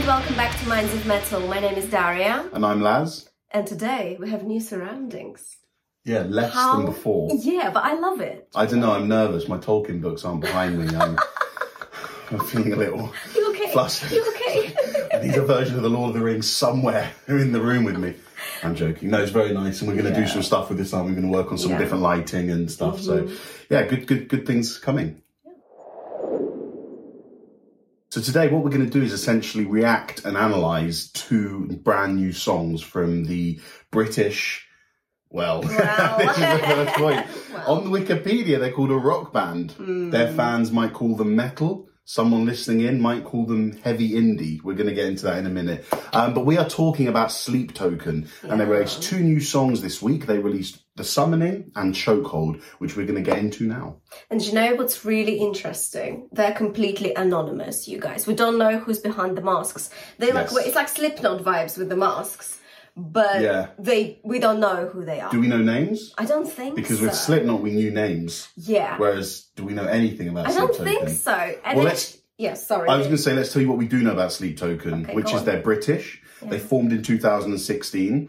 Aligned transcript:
and 0.00 0.06
welcome 0.06 0.34
back 0.34 0.58
to 0.58 0.66
Minds 0.68 0.92
of 0.94 1.04
Metal. 1.06 1.40
My 1.46 1.60
name 1.60 1.74
is 1.74 1.84
Daria, 1.90 2.48
And 2.54 2.64
I'm 2.64 2.80
Laz. 2.80 3.28
and 3.50 3.66
today 3.66 4.16
we 4.18 4.30
have 4.30 4.44
new 4.44 4.58
surroundings. 4.60 5.56
Yeah, 6.04 6.20
less 6.22 6.54
How- 6.54 6.76
than 6.76 6.86
before. 6.86 7.28
Yeah, 7.34 7.70
but 7.70 7.84
I 7.84 7.94
love 7.94 8.20
it. 8.20 8.48
I 8.54 8.64
don't 8.66 8.80
know, 8.80 8.92
I'm 8.92 9.08
nervous. 9.08 9.46
My 9.48 9.58
Tolkien 9.58 10.00
books 10.00 10.24
aren't 10.24 10.40
behind 10.40 10.78
me. 10.78 10.96
I'm, 10.96 11.18
I'm 12.30 12.40
feeling 12.46 12.72
a 12.72 12.76
little 12.76 13.12
You 13.34 13.50
okay? 13.50 13.70
flustered. 13.72 14.12
You 14.12 14.26
okay? 14.36 14.74
I 15.12 15.20
need 15.20 15.34
a 15.34 15.44
version 15.44 15.76
of 15.76 15.82
The 15.82 15.90
Lord 15.90 16.08
of 16.10 16.14
the 16.14 16.24
Rings 16.24 16.48
somewhere 16.48 17.10
in 17.28 17.52
the 17.52 17.60
room 17.60 17.84
with 17.84 17.98
me. 17.98 18.14
I'm 18.62 18.74
joking. 18.74 19.10
No, 19.10 19.20
it's 19.22 19.32
very 19.32 19.52
nice, 19.52 19.80
and 19.80 19.88
we're 19.88 20.00
going 20.00 20.12
to 20.12 20.18
Yeah. 20.18 20.26
do 20.26 20.32
some 20.32 20.42
stuff 20.42 20.68
with 20.70 20.78
this 20.78 20.90
time. 20.92 21.04
We're 21.04 21.10
going 21.12 21.30
to 21.30 21.36
work 21.36 21.50
on 21.52 21.58
some 21.58 21.72
Yeah. 21.72 21.78
different 21.78 22.02
lighting 22.02 22.50
and 22.50 22.70
stuff. 22.70 23.00
So, 23.00 23.24
mm-hmm. 23.24 23.34
yeah, 23.68 23.82
good, 23.86 24.06
good, 24.06 24.28
good 24.28 24.46
things 24.46 24.78
coming. 24.78 25.20
So 28.12 28.20
today, 28.20 28.48
what 28.48 28.64
we're 28.64 28.70
going 28.70 28.84
to 28.84 28.90
do 28.90 29.04
is 29.04 29.12
essentially 29.12 29.64
react 29.64 30.24
and 30.24 30.36
analyze 30.36 31.12
two 31.12 31.68
brand 31.84 32.16
new 32.16 32.32
songs 32.32 32.82
from 32.82 33.24
the 33.26 33.60
British. 33.92 34.66
Well, 35.28 35.62
this 35.62 35.70
is 35.70 35.78
the 35.78 36.60
first 36.64 36.94
point. 36.96 37.26
On 37.68 37.84
the 37.84 38.00
Wikipedia, 38.00 38.58
they're 38.58 38.72
called 38.72 38.90
a 38.90 38.96
rock 38.96 39.32
band. 39.32 39.76
Their 39.78 40.32
fans 40.32 40.72
might 40.72 40.92
call 40.92 41.14
them 41.14 41.36
metal. 41.36 41.86
Someone 42.04 42.46
listening 42.46 42.84
in 42.84 43.00
might 43.00 43.22
call 43.22 43.46
them 43.46 43.76
heavy 43.82 44.10
indie. 44.10 44.60
We're 44.60 44.74
going 44.74 44.88
to 44.88 44.94
get 44.94 45.06
into 45.06 45.26
that 45.26 45.38
in 45.38 45.46
a 45.46 45.50
minute. 45.50 45.86
Um, 46.12 46.34
but 46.34 46.44
we 46.44 46.58
are 46.58 46.68
talking 46.68 47.06
about 47.06 47.30
Sleep 47.30 47.74
Token, 47.74 48.28
and 48.42 48.60
they 48.60 48.64
released 48.64 49.04
two 49.04 49.20
new 49.20 49.38
songs 49.38 49.82
this 49.82 50.02
week. 50.02 50.26
They 50.26 50.38
released 50.38 50.80
The 51.00 51.04
Summoning 51.04 51.72
and 51.76 51.94
Chokehold, 51.94 52.60
which 52.78 52.94
we're 52.94 53.06
going 53.06 53.24
to 53.24 53.30
get 53.30 53.38
into 53.38 53.66
now. 53.66 53.96
And 54.30 54.42
you 54.42 54.52
know 54.52 54.74
what's 54.74 55.02
really 55.02 55.38
interesting? 55.38 56.28
They're 56.30 56.52
completely 56.52 57.14
anonymous, 57.14 57.88
you 57.88 57.98
guys. 57.98 58.26
We 58.26 58.34
don't 58.34 58.58
know 58.58 58.78
who's 58.78 58.98
behind 58.98 59.34
the 59.38 59.40
masks. 59.40 59.88
They 60.18 60.30
like 60.30 60.48
it's 60.52 60.74
like 60.74 60.88
Slipknot 60.88 61.40
vibes 61.42 61.78
with 61.78 61.88
the 61.88 61.96
masks, 61.96 62.60
but 62.94 63.40
Yeah. 63.40 63.68
they 63.78 64.20
we 64.24 64.40
don't 64.40 64.60
know 64.60 64.90
who 64.92 65.06
they 65.06 65.20
are. 65.20 65.30
Do 65.30 65.40
we 65.40 65.46
know 65.48 65.56
names? 65.62 66.12
I 66.18 66.26
don't 66.26 66.46
think 66.52 66.76
Because 66.76 66.98
so. 66.98 67.04
with 67.06 67.14
Slipknot, 67.14 67.62
we 67.62 67.70
knew 67.70 67.90
names. 67.90 68.50
yeah, 68.56 68.98
Whereas, 68.98 69.46
do 69.56 69.64
we 69.64 69.72
know 69.72 69.86
anything 69.86 70.28
about 70.28 70.52
Slipknot? 70.52 70.80
I 70.80 70.84
don't 70.84 70.84
think 71.06 71.08
so. 71.08 71.32
And 71.64 71.76
Well, 71.78 71.86
let's- 71.86 72.18
yeah, 72.36 72.52
sorry. 72.52 72.90
I 72.90 72.98
was 72.98 73.06
going 73.06 73.16
to 73.16 73.22
say, 73.22 73.32
let's 73.32 73.50
tell 73.54 73.62
you 73.62 73.68
what 73.70 73.78
we 73.78 73.88
do 73.88 74.02
know 74.02 74.12
about 74.12 74.32
Sleep 74.32 74.58
Token, 74.58 75.04
Okay, 75.06 75.14
which 75.14 75.28
is 75.32 75.40
on. 75.40 75.44
they're 75.46 75.62
British. 75.62 76.20
They 76.42 76.58
formed 76.58 76.92
in 76.92 77.02
2016. 77.02 78.28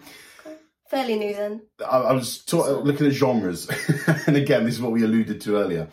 Fairly 0.92 1.16
new 1.16 1.34
then. 1.34 1.62
I, 1.80 2.00
I 2.00 2.12
was 2.12 2.44
looking 2.52 3.08
at 3.08 3.14
genres, 3.14 3.70
and 4.28 4.36
again, 4.36 4.66
this 4.66 4.74
is 4.76 4.82
what 4.82 4.92
we 4.92 5.06
alluded 5.06 5.40
to 5.40 5.56
earlier. 5.56 5.88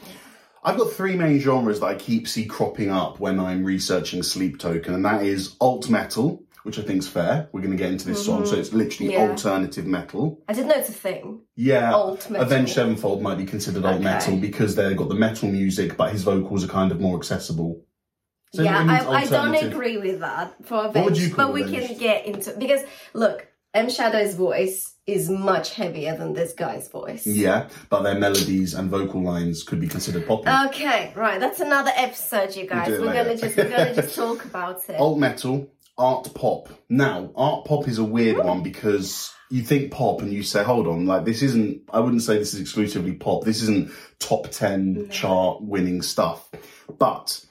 I've 0.65 0.77
got 0.77 0.91
three 0.91 1.15
main 1.15 1.39
genres 1.39 1.79
that 1.79 1.87
I 1.87 1.95
keep 1.95 2.27
see 2.27 2.47
cropping 2.47 2.91
up 2.91 3.21
when 3.21 3.39
I'm 3.39 3.65
researching 3.65 4.25
Sleep 4.25 4.59
Token, 4.59 4.95
and 4.95 5.05
that 5.05 5.23
is 5.23 5.55
alt 5.61 5.89
metal, 5.89 6.43
which 6.65 6.81
I 6.81 6.83
think 6.83 6.99
is 6.99 7.07
fair. 7.07 7.49
We're 7.53 7.61
going 7.61 7.71
to 7.71 7.77
get 7.77 7.93
into 7.93 8.09
this 8.09 8.27
song, 8.27 8.45
so 8.45 8.53
mm-hmm. 8.53 8.61
it's 8.61 8.73
literally 8.73 9.13
Yeah. 9.13 9.31
alternative 9.31 9.87
metal. 9.87 10.43
I 10.49 10.53
didn't 10.53 10.67
know 10.67 10.79
it's 10.79 10.89
a 10.89 10.93
thing. 10.93 11.43
Yeah, 11.55 11.95
Alt 11.95 12.29
metal. 12.29 12.45
Avenged 12.45 12.75
Sevenfold 12.75 13.23
might 13.23 13.39
be 13.39 13.45
considered 13.45 13.85
alt 13.85 13.95
Okay. 13.95 14.05
metal 14.05 14.37
because 14.37 14.75
they've 14.75 14.97
got 14.97 15.09
the 15.09 15.15
metal 15.15 15.49
music, 15.49 15.97
but 15.97 16.11
his 16.11 16.25
vocals 16.25 16.65
are 16.65 16.69
kind 16.69 16.91
of 16.91 17.01
more 17.01 17.17
accessible. 17.17 17.85
So 18.53 18.65
yeah, 18.65 18.85
I, 18.85 19.21
I 19.21 19.27
don't 19.27 19.55
agree 19.55 19.99
with 19.99 20.21
that 20.21 20.67
for 20.67 20.89
would 20.89 21.17
you 21.17 21.27
Avenged, 21.27 21.37
but 21.37 21.53
we 21.53 21.63
can 21.63 21.97
get 21.99 22.27
into 22.27 22.53
because 22.59 22.81
look, 23.13 23.47
M. 23.75 23.91
Shadows' 23.91 24.35
voice 24.35 24.95
is 25.07 25.29
much 25.31 25.75
heavier 25.75 26.17
than 26.17 26.33
this 26.33 26.53
guy's 26.53 26.89
voice. 26.89 27.27
Yeah, 27.27 27.69
but 27.91 28.03
their 28.03 28.19
melodies 28.19 28.75
and 28.75 28.91
vocal 28.91 29.23
lines 29.23 29.63
could 29.63 29.81
be 29.81 29.89
considered 29.89 30.27
poppy. 30.27 30.49
Okay, 30.69 31.13
right. 31.17 31.39
That's 31.41 31.61
another 31.61 31.91
episode, 31.95 32.55
you 32.57 32.67
guys. 32.67 32.89
it 32.89 33.01
We're 33.01 33.13
gonna 33.13 33.37
just 33.37 33.57
we're 33.57 33.71
gonna 33.71 33.95
just 33.95 34.15
talk 34.17 34.45
about 34.45 34.89
it. 34.89 34.99
alt 34.99 35.19
metal, 35.19 35.71
art 35.97 36.33
pop. 36.35 36.69
Now, 36.89 37.31
art 37.37 37.65
pop 37.67 37.89
is 37.89 37.99
a 37.99 38.05
weird 38.05 38.39
one 38.39 38.63
because 38.63 39.33
you 39.51 39.63
think 39.63 39.91
pop 39.93 40.21
and 40.21 40.33
you 40.33 40.43
say, 40.43 40.63
hold 40.63 40.87
on, 40.87 41.07
like 41.07 41.25
this 41.25 41.43
isn't, 41.43 41.83
I 41.93 42.01
wouldn't 42.01 42.23
say 42.23 42.39
this 42.39 42.55
is 42.55 42.61
exclusively 42.61 43.13
pop. 43.13 43.45
This 43.45 43.63
isn't 43.63 43.91
top 44.19 44.51
10 44.51 45.09
chart 45.11 45.63
winning 45.63 46.03
stuff. 46.03 46.49
But 46.99 47.45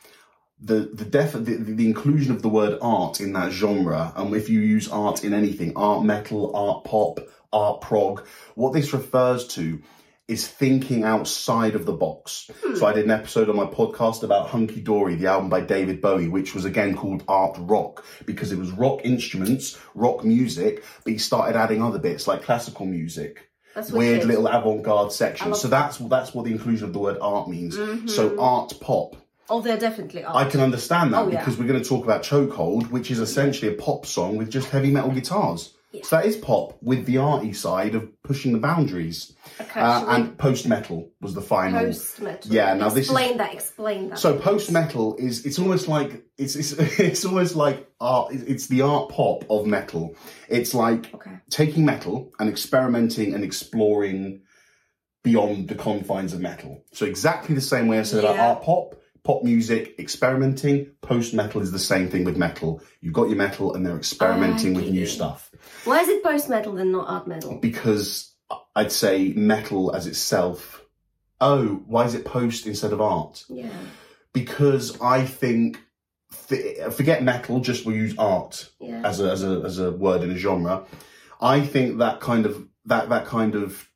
the 0.60 0.90
the, 0.94 1.06
def- 1.06 1.34
the 1.34 1.56
the 1.56 1.86
inclusion 1.86 2.32
of 2.32 2.42
the 2.42 2.50
word 2.50 2.78
art 2.82 3.20
in 3.20 3.34
that 3.34 3.52
genre, 3.52 4.14
and 4.16 4.36
if 4.36 4.50
you 4.50 4.60
use 4.60 4.90
art 4.90 5.24
in 5.24 5.34
anything, 5.34 5.74
art 5.76 6.04
metal, 6.04 6.56
art 6.56 6.84
pop, 6.84 7.20
art 7.54 7.82
prog, 7.82 8.26
what 8.56 8.74
this 8.74 8.94
refers 8.94 9.48
to 9.50 9.82
is 10.28 10.46
thinking 10.46 11.06
outside 11.06 11.74
of 11.74 11.86
the 11.86 11.94
box. 11.94 12.52
So 12.76 12.86
I 12.86 12.92
did 12.92 13.06
an 13.06 13.12
episode 13.12 13.50
on 13.50 13.56
my 13.56 13.66
podcast 13.66 14.24
about 14.24 14.50
Hunky 14.50 14.82
Dory, 14.82 15.16
the 15.16 15.28
album 15.28 15.50
by 15.50 15.62
David 15.62 16.02
Bowie, 16.02 16.28
which 16.28 16.54
was 16.54 16.66
again 16.66 16.98
called 16.98 17.24
art 17.30 17.56
rock 17.60 18.04
because 18.26 18.52
it 18.52 18.58
was 18.58 18.72
rock 18.72 19.02
instruments, 19.06 19.80
rock 19.96 20.26
music, 20.26 20.84
but 21.06 21.14
he 21.14 21.20
started 21.20 21.56
adding 21.56 21.82
other 21.82 22.00
bits 22.00 22.28
like 22.28 22.44
classical 22.44 22.86
music 22.86 23.50
weird 23.92 24.22
little 24.26 24.48
avant-garde 24.48 25.12
sections. 25.14 25.62
So 25.62 25.68
that's 25.70 25.98
that's 25.98 26.34
what 26.34 26.46
the 26.46 26.52
inclusion 26.52 26.88
of 26.88 26.94
the 26.94 27.00
word 27.00 27.18
art 27.22 27.48
means. 27.48 27.76
So 28.14 28.40
art 28.40 28.74
pop. 28.82 29.16
Oh, 29.50 29.62
they're 29.62 29.78
definitely 29.78 30.24
are. 30.24 30.36
I 30.36 30.46
can 30.50 30.60
understand 30.60 31.14
that 31.14 31.20
Oh, 31.20 31.30
yeah. 31.30 31.40
because 31.40 31.58
we're 31.58 31.68
going 31.68 31.82
to 31.82 31.88
talk 31.88 32.04
about 32.04 32.24
Chokehold, 32.24 32.90
which 32.92 33.12
is 33.12 33.20
essentially 33.20 33.72
a 33.74 33.76
pop 33.78 34.06
song 34.06 34.38
with 34.38 34.50
just 34.50 34.70
heavy 34.70 34.92
metal 34.92 35.12
guitars. 35.12 35.74
So 36.04 36.18
that 36.18 36.26
is 36.28 36.36
pop 36.36 36.78
with 36.84 37.06
the 37.08 37.18
arty 37.18 37.54
side 37.54 37.96
of 37.96 38.08
pushing 38.22 38.52
the 38.52 38.60
boundaries. 38.60 39.34
Okay, 39.60 39.80
Uh, 39.80 40.06
and 40.16 40.38
post 40.38 40.68
metal 40.68 41.10
was 41.22 41.34
the 41.34 41.42
final. 41.42 41.86
Post 41.86 42.22
metal. 42.22 42.52
Yeah, 42.54 42.74
now 42.76 42.90
this 42.90 43.06
is- 43.06 43.10
explain 43.12 43.38
that. 43.38 43.54
Explain 43.54 44.10
that. 44.10 44.20
So 44.20 44.38
post 44.38 44.72
metal 44.72 45.16
is 45.18 45.44
it's 45.46 45.58
almost 45.58 45.88
like 45.88 46.24
it's 46.38 46.56
it's 46.56 46.74
it's 47.00 47.26
almost 47.26 47.56
like 47.56 47.90
art. 48.00 48.32
It's 48.34 48.68
the 48.68 48.82
art 48.84 49.10
pop 49.10 49.46
of 49.50 49.66
metal. 49.66 50.16
It's 50.50 50.76
like 50.76 51.12
Okay. 51.16 51.32
taking 51.50 51.84
metal 51.86 52.32
and 52.38 52.48
experimenting 52.48 53.34
and 53.34 53.44
exploring 53.44 54.42
beyond 55.24 55.68
the 55.68 55.76
confines 55.76 56.34
of 56.34 56.42
metal. 56.42 56.84
So 56.94 57.06
exactly 57.08 57.56
the 57.56 57.62
same 57.62 57.88
way 57.88 57.98
I 58.00 58.04
said 58.04 58.24
about 58.24 58.38
art 58.38 58.62
pop, 58.64 58.96
pop 59.28 59.44
music, 59.44 59.96
experimenting. 60.00 60.78
Post 61.02 61.34
metal 61.34 61.62
is 61.62 61.72
the 61.74 61.80
same 61.80 62.08
thing 62.10 62.24
with 62.24 62.38
metal. 62.38 62.82
You've 63.02 63.14
got 63.20 63.28
your 63.28 63.38
metal 63.38 63.74
and 63.74 63.86
they're 63.86 63.98
experimenting 63.98 64.74
with 64.74 64.88
new 64.90 65.06
stuff 65.06 65.52
Why 65.84 66.00
is 66.00 66.08
it 66.08 66.24
post 66.24 66.50
metal 66.50 66.78
and 66.78 66.92
not 66.94 67.08
art 67.10 67.28
metal? 67.28 67.60
because 67.62 68.34
I'd 68.76 68.92
say 68.94 69.34
metal 69.36 69.94
as 69.96 70.08
itself. 70.08 70.82
Oh, 71.42 71.66
why 71.94 72.06
is 72.06 72.16
it 72.16 72.24
post 72.26 72.66
instead 72.68 72.94
of 72.94 73.02
art? 73.02 73.44
Yeah. 73.50 73.70
because 74.34 75.00
I 75.02 75.26
think 75.26 75.80
forget 76.92 77.22
metal, 77.24 77.60
just 77.60 77.86
we'll 77.86 77.96
use 77.96 78.16
art 78.18 78.70
Yeah. 78.80 79.02
as 79.04 79.20
a, 79.20 79.32
as 79.32 79.44
a 79.44 79.62
as 79.66 79.80
a 79.80 79.92
word 79.92 80.24
in 80.24 80.32
a 80.32 80.38
genre. 80.38 80.86
I 81.42 81.62
think 81.62 81.98
that 82.00 82.20
kind 82.22 82.46
of 82.46 82.66
that 82.86 83.10
that 83.10 83.26
kind 83.26 83.56
of 83.56 83.88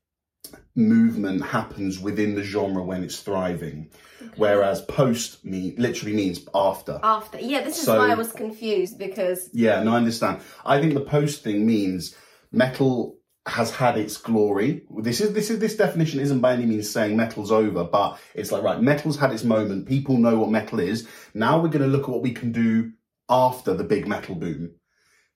movement 0.75 1.43
happens 1.43 1.99
within 1.99 2.35
the 2.35 2.43
genre 2.43 2.83
when 2.83 3.03
it's 3.03 3.19
thriving, 3.19 3.89
whereas 4.37 4.81
post 4.81 5.43
me 5.43 5.75
literally 5.77 6.13
means 6.15 6.47
after. 6.55 6.99
After. 7.03 7.39
Yeah, 7.39 7.61
this 7.63 7.77
is 7.79 7.85
So- 7.85 7.97
why 7.97 8.11
I 8.11 8.15
was 8.15 8.31
confused 8.31 8.97
because 8.97 9.49
Yeah, 9.53 9.83
no, 9.83 9.93
I 9.93 9.97
understand. 9.97 10.39
I 10.65 10.79
think 10.79 10.93
the 10.93 11.01
post 11.01 11.43
thing 11.43 11.65
means 11.65 12.15
metal 12.51 13.17
has 13.47 13.71
had 13.71 13.97
its 13.97 14.17
glory. 14.17 14.83
This 14.99 15.19
is 15.19 15.33
this 15.33 15.49
is 15.49 15.57
this 15.59 15.75
definition 15.75 16.19
isn't 16.19 16.41
by 16.41 16.53
any 16.53 16.65
means 16.67 16.89
saying 16.89 17.17
metal's 17.17 17.51
over, 17.51 17.83
but 17.83 18.19
it's 18.35 18.51
like 18.51 18.61
right, 18.63 18.79
metal's 18.81 19.17
had 19.17 19.31
its 19.31 19.43
moment. 19.43 19.87
People 19.87 20.17
know 20.17 20.37
what 20.37 20.51
metal 20.51 20.79
is. 20.79 21.07
Now 21.33 21.59
we're 21.59 21.69
going 21.69 21.81
to 21.81 21.87
look 21.87 22.03
at 22.03 22.09
what 22.09 22.21
we 22.21 22.31
can 22.33 22.51
do 22.51 22.91
after 23.29 23.73
the 23.73 23.83
big 23.83 24.07
metal 24.07 24.35
boom. 24.35 24.71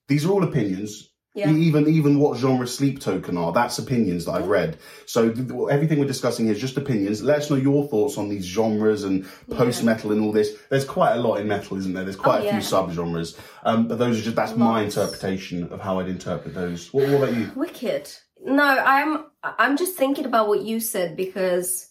These 0.08 0.24
are 0.26 0.30
all 0.32 0.44
opinions. 0.44 1.10
Yeah. 1.36 1.52
Even 1.52 1.86
even 1.88 2.18
what 2.18 2.38
genre 2.38 2.66
Sleep 2.66 3.02
Token 3.02 3.38
are, 3.38 3.52
that's 3.52 3.78
opinions 3.78 4.24
that 4.24 4.32
I've 4.32 4.48
read. 4.48 4.78
So 5.06 5.30
th- 5.32 5.48
th- 5.50 5.60
everything 5.70 6.00
we're 6.00 6.08
discussing 6.08 6.46
here 6.46 6.56
is 6.56 6.62
just 6.62 6.78
opinions. 6.78 7.22
Let 7.22 7.40
us 7.40 7.50
know 7.50 7.58
your 7.58 7.86
thoughts 7.90 8.18
on 8.18 8.30
these 8.30 8.46
genres 8.46 9.04
and 9.04 9.28
post 9.52 9.84
metal 9.84 10.14
and 10.14 10.22
all 10.22 10.32
this. 10.32 10.56
There's 10.70 10.86
quite 10.86 11.16
a 11.18 11.20
lot 11.20 11.42
in 11.42 11.48
metal, 11.50 11.76
isn't 11.78 11.92
there? 11.94 12.06
There's 12.06 12.16
quite 12.16 12.38
Oh, 12.38 12.48
a 12.48 12.50
few 12.50 12.52
yeah. 12.60 12.60
sub 12.62 12.92
genres. 12.94 13.38
Um, 13.64 13.90
but 13.90 14.00
those 14.00 14.18
are 14.20 14.24
just 14.24 14.38
that's 14.38 14.56
my 14.56 14.84
Lots. 14.84 14.96
interpretation 14.96 15.64
of 15.74 15.82
how 15.82 16.00
I'd 16.00 16.08
interpret 16.08 16.54
those. 16.54 16.94
What, 16.94 17.10
what 17.10 17.24
about 17.24 17.36
you? 17.36 17.52
Wicked. 17.54 18.10
No, 18.46 18.64
I'm 18.64 19.26
I'm 19.44 19.76
just 19.76 19.98
thinking 19.98 20.24
about 20.26 20.48
what 20.48 20.62
you 20.62 20.80
said 20.80 21.18
because 21.18 21.90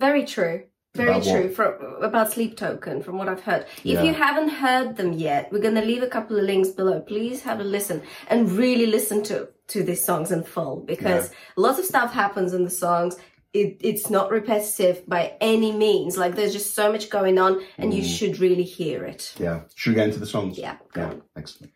very 0.00 0.26
true. 0.26 0.64
Very 0.94 1.08
About 1.08 1.24
what? 1.24 1.32
true 1.40 1.48
from 1.50 2.02
about 2.02 2.32
Sleep 2.32 2.54
Token 2.54 3.02
from 3.02 3.16
what 3.16 3.26
I've 3.26 3.40
heard. 3.42 3.64
Yeah. 3.82 4.00
If 4.00 4.04
you 4.04 4.12
haven't 4.12 4.50
heard 4.50 4.96
them 4.98 5.12
yet, 5.14 5.50
we're 5.50 5.60
gonna 5.62 5.84
leave 5.84 6.02
a 6.02 6.06
couple 6.06 6.38
of 6.38 6.44
links 6.44 6.68
below. 6.68 7.00
Please 7.00 7.40
have 7.42 7.60
a 7.60 7.64
listen 7.64 8.02
and 8.28 8.50
really 8.52 8.84
listen 8.84 9.22
to 9.24 9.48
to 9.68 9.82
these 9.82 10.04
songs 10.04 10.30
in 10.30 10.42
full 10.44 10.80
because 10.80 11.30
lots 11.56 11.78
of 11.78 11.86
stuff 11.86 12.12
happens 12.12 12.52
in 12.52 12.64
the 12.64 12.70
songs. 12.70 13.16
It, 13.54 13.78
it's 13.80 14.10
not 14.10 14.30
repetitive 14.30 15.06
by 15.08 15.34
any 15.40 15.72
means. 15.72 16.18
Like 16.18 16.34
there's 16.36 16.52
just 16.52 16.74
so 16.74 16.92
much 16.92 17.08
going 17.08 17.38
on, 17.38 17.62
and 17.78 17.94
you 17.94 18.04
should 18.04 18.38
really 18.38 18.64
hear 18.64 19.02
it. 19.04 19.34
Yeah. 19.38 19.62
Should 19.74 19.90
we 19.90 19.94
get 19.94 20.08
into 20.08 20.20
the 20.20 20.26
songs? 20.26 20.58
Yeah, 20.58 20.76
go 20.92 21.00
Yeah. 21.00 21.06
on. 21.08 21.22
Excellent. 21.36 21.72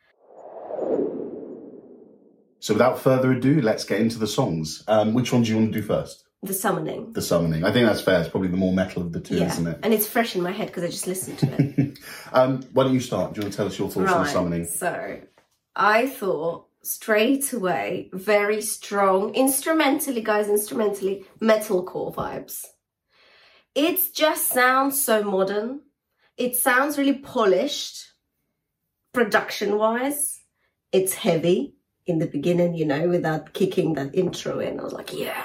So 2.61 2.75
without 2.75 2.99
further 2.99 3.33
ado, 3.33 3.63
let's 3.63 3.85
get 3.85 4.01
into 4.01 4.19
the 4.19 4.27
songs. 4.27 4.83
Um, 4.89 5.15
which 5.15 5.33
one 5.33 5.43
do 5.43 5.51
you 5.51 5.57
want 5.57 5.73
to 5.73 5.81
do 5.81 5.87
first? 5.87 6.25
The 6.47 6.55
Summoning. 6.55 7.13
The 7.13 7.23
Summoning. 7.23 7.65
I 7.65 7.73
think 7.73 7.87
that's 7.87 8.01
fair. 8.01 8.21
It's 8.21 8.29
probably 8.31 8.49
the 8.49 8.57
more 8.57 8.73
metal 8.73 9.03
of 9.03 9.13
the 9.13 9.21
two, 9.21 9.37
Yeah. 9.37 9.47
isn't 9.47 9.67
it? 9.67 9.79
And 9.83 9.93
it's 9.93 10.07
fresh 10.07 10.35
in 10.37 10.43
my 10.43 10.53
head 10.53 10.69
because 10.69 10.85
I 10.85 10.89
just 10.89 11.07
listened 11.07 11.39
to 11.41 11.47
it. 11.59 11.99
Um, 12.33 12.63
why 12.73 12.83
don't 12.85 12.93
you 12.95 13.01
start? 13.01 13.33
Do 13.35 13.41
you 13.41 13.45
want 13.45 13.53
to 13.53 13.57
tell 13.57 13.67
us 13.67 13.79
your 13.79 13.89
thoughts 13.89 14.13
on 14.13 14.25
the 14.25 14.29
Summoning? 14.31 14.65
So 14.67 15.21
I 15.75 16.07
thought 16.09 16.67
straight 16.83 17.53
away, 17.53 18.11
very 18.13 18.61
strong, 18.63 19.35
instrumentally, 19.35 20.21
guys, 20.23 20.49
instrumentally, 20.49 21.25
metalcore 21.41 22.15
vibes. 22.15 22.65
It 23.75 24.01
just 24.15 24.49
sounds 24.49 25.01
so 25.01 25.23
modern. 25.23 25.81
It 26.37 26.57
sounds 26.57 26.99
really 26.99 27.15
polished, 27.19 28.13
production 29.13 29.79
wise. 29.79 30.41
It's 30.93 31.15
heavy 31.15 31.75
in 32.07 32.19
the 32.19 32.27
beginning, 32.27 32.75
you 32.75 32.85
know, 32.87 33.09
without 33.09 33.53
kicking 33.53 33.95
that 33.95 34.15
intro 34.15 34.59
in. 34.61 34.79
I 34.81 34.83
was 34.85 34.93
like, 34.93 35.13
yeah. 35.13 35.43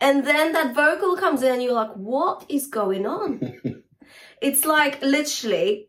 And 0.00 0.26
then 0.26 0.52
that 0.52 0.74
vocal 0.74 1.16
comes 1.16 1.42
in, 1.42 1.54
and 1.54 1.62
you're 1.62 1.72
like, 1.72 1.92
what 1.94 2.44
is 2.48 2.66
going 2.66 3.06
on? 3.06 3.82
it's 4.40 4.64
like 4.64 5.00
literally 5.02 5.88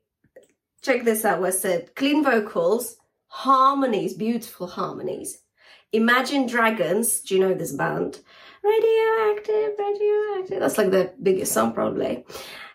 check 0.82 1.04
this 1.04 1.26
out 1.26 1.40
where 1.40 1.50
I 1.50 1.56
said 1.56 1.96
clean 1.96 2.24
vocals, 2.24 2.98
harmonies, 3.28 4.14
beautiful 4.14 4.68
harmonies. 4.68 5.44
Imagine 5.92 6.48
Dragons, 6.48 7.22
do 7.22 7.36
you 7.36 7.42
know 7.42 7.54
this 7.54 7.74
band? 7.74 8.20
Radioactive, 8.64 9.72
radioactive. 9.78 10.60
That's 10.60 10.78
like 10.78 10.92
the 10.92 11.14
biggest 11.22 11.54
song 11.54 11.74
probably. 11.74 12.26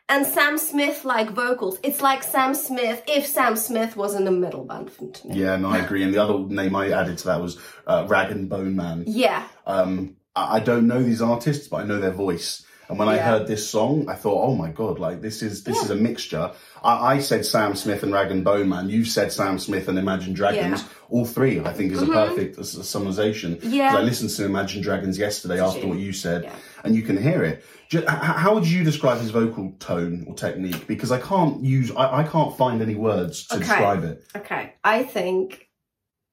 And 0.09 0.27
Sam 0.27 0.59
Smith 0.59 1.05
like 1.05 1.31
vocals. 1.31 1.79
It's 1.83 2.03
like 2.03 2.23
Sam 2.23 2.55
Smith 2.55 3.03
if 3.07 3.27
Sam 3.27 3.57
Smith 3.57 3.97
was 3.97 4.15
in 4.15 4.27
a 4.27 4.31
metal 4.31 4.65
band 4.65 4.91
to 5.15 5.29
me. 5.29 5.41
Yeah, 5.41 5.57
no, 5.57 5.71
I 5.71 5.79
agree. 5.79 6.03
And 6.03 6.13
the 6.13 6.23
other 6.23 6.39
name 6.39 6.75
I 6.77 6.91
added 6.91 7.19
to 7.19 7.27
that 7.29 7.41
was 7.41 7.59
uh, 7.87 8.07
Rag 8.09 8.31
and 8.31 8.49
Bone 8.49 8.77
Man. 8.77 9.05
Yeah. 9.07 9.47
Um, 9.67 10.17
I 10.35 10.61
don't 10.61 10.87
know 10.87 11.03
these 11.03 11.23
artists, 11.23 11.69
but 11.69 11.79
I 11.79 11.85
know 11.85 12.01
their 12.01 12.11
voice. 12.11 12.65
And 12.89 12.99
when 12.99 13.09
I 13.09 13.17
heard 13.17 13.47
this 13.47 13.71
song, 13.71 14.07
I 14.09 14.15
thought, 14.15 14.45
"Oh 14.47 14.55
my 14.55 14.71
god! 14.71 14.99
Like 14.99 15.23
this 15.23 15.41
is 15.41 15.65
this 15.65 15.83
is 15.83 15.89
a 15.91 15.95
mixture." 15.95 16.51
I, 16.83 17.15
I 17.15 17.19
said 17.21 17.47
Sam 17.47 17.75
Smith 17.75 18.03
and 18.03 18.13
Rag 18.13 18.31
and 18.31 18.45
Bone 18.45 18.69
Man. 18.69 18.91
You 18.91 19.05
said 19.07 19.33
Sam 19.33 19.59
Smith 19.59 19.89
and 19.89 19.99
Imagine 19.99 20.35
Dragons. 20.35 20.81
Yeah. 20.83 20.87
Mm-hmm. 20.89 21.15
All 21.15 21.25
three, 21.25 21.61
I 21.61 21.73
think, 21.73 21.93
is 21.93 22.03
a 22.03 22.07
perfect 22.07 22.59
s- 22.59 22.75
summarization. 22.77 23.61
'Cause 23.63 23.71
Yeah. 23.73 23.97
I 23.97 24.03
listened 24.03 24.31
to 24.31 24.45
Imagine 24.45 24.83
Dragons 24.83 25.17
yesterday 25.17 25.59
after 25.61 25.81
you? 25.83 25.89
what 25.89 25.99
you 26.01 26.13
said, 26.13 26.43
Yeah. 26.45 26.55
and 26.85 26.95
you 26.95 27.03
can 27.03 27.17
hear 27.23 27.43
it. 27.45 27.65
Ju- 27.89 28.01
h- 28.01 28.07
how 28.09 28.55
would 28.55 28.67
you 28.69 28.85
describe 28.85 29.21
his 29.21 29.31
vocal 29.31 29.73
tone 29.79 30.25
or 30.27 30.35
technique? 30.35 30.87
Because 30.87 31.13
I 31.13 31.21
can't 31.21 31.63
use, 31.65 31.91
I, 31.93 32.21
I 32.21 32.25
can't 32.25 32.57
find 32.59 32.83
any 32.83 32.95
words 32.97 33.47
to 33.49 33.55
Okay. 33.57 33.65
describe 33.65 34.05
it. 34.05 34.25
Okay. 34.37 34.75
I 34.85 35.03
think 35.05 35.69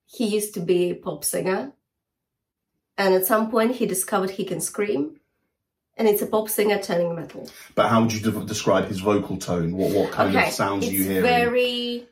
he 0.07 0.25
used 0.27 0.55
to 0.55 0.59
be 0.61 0.89
a 0.89 0.95
pop 0.95 1.23
singer. 1.23 1.73
And 2.99 3.15
at 3.15 3.25
some 3.25 3.49
point 3.49 3.75
he 3.77 3.85
discovered 3.87 4.29
he 4.29 4.45
can 4.45 4.61
scream. 4.61 5.15
And 5.97 6.07
it's 6.07 6.21
a 6.21 6.27
pop 6.27 6.47
singer 6.49 6.79
turning 6.81 7.15
metal. 7.15 7.49
But 7.75 7.89
how 7.89 8.01
would 8.01 8.13
you 8.13 8.19
de- 8.21 8.45
describe 8.45 8.85
his 8.87 8.99
vocal 8.99 9.37
tone? 9.37 9.75
What 9.75 9.91
what 9.95 10.11
kind 10.11 10.35
of 10.35 10.49
sounds 10.53 10.83
it's 10.85 10.93
are 10.93 10.95
you 10.95 11.03
hearing? 11.03 11.23
very 11.23 12.05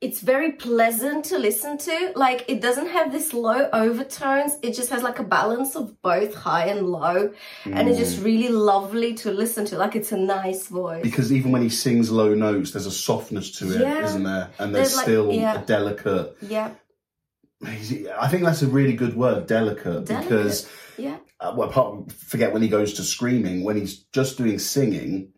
it's 0.00 0.20
very 0.20 0.52
pleasant 0.52 1.24
to 1.24 1.38
listen 1.38 1.78
to 1.78 2.12
like 2.14 2.44
it 2.46 2.60
doesn't 2.60 2.88
have 2.88 3.10
this 3.10 3.32
low 3.32 3.70
overtones 3.72 4.52
it 4.62 4.74
just 4.74 4.90
has 4.90 5.02
like 5.02 5.18
a 5.18 5.22
balance 5.22 5.76
of 5.76 5.84
both 6.02 6.34
high 6.34 6.66
and 6.66 6.86
low 6.86 7.32
and 7.64 7.88
it's 7.88 7.96
Mm. 7.96 8.04
just 8.04 8.22
really 8.22 8.48
lovely 8.50 9.14
to 9.22 9.30
listen 9.30 9.64
to 9.66 9.78
like 9.78 9.96
it's 9.96 10.12
a 10.12 10.16
nice 10.18 10.66
voice 10.66 11.02
because 11.02 11.32
even 11.32 11.52
when 11.52 11.62
he 11.62 11.70
sings 11.70 12.10
low 12.10 12.34
notes, 12.34 12.72
there's 12.72 12.84
a 12.86 12.90
softness 12.90 13.50
to 13.58 13.72
it, 13.74 13.80
Yeah. 13.80 14.00
not 14.00 14.22
there? 14.24 14.50
And 14.58 14.74
there's, 14.74 14.88
There's 14.88 14.96
like- 14.96 15.04
still 15.04 15.32
yeah. 15.32 15.62
a 15.62 15.64
delicate. 15.64 16.36
yeah 16.42 16.70
I 17.66 18.28
think 18.28 18.44
that's 18.44 18.62
a 18.62 18.66
really 18.68 18.94
good 18.94 19.16
word, 19.16 19.46
delicate, 19.46 20.04
Delicate. 20.06 20.28
because 20.28 20.68
yeah 20.96 21.16
uh, 21.40 21.52
well, 21.56 21.68
apart, 21.68 22.12
forget 22.12 22.52
when 22.52 22.62
he 22.62 22.68
goes 22.68 22.94
to 22.94 23.02
screaming. 23.02 23.64
When 23.64 23.76
he's 23.76 23.98
just 24.12 24.38
doing 24.38 24.58
singing, 24.58 25.32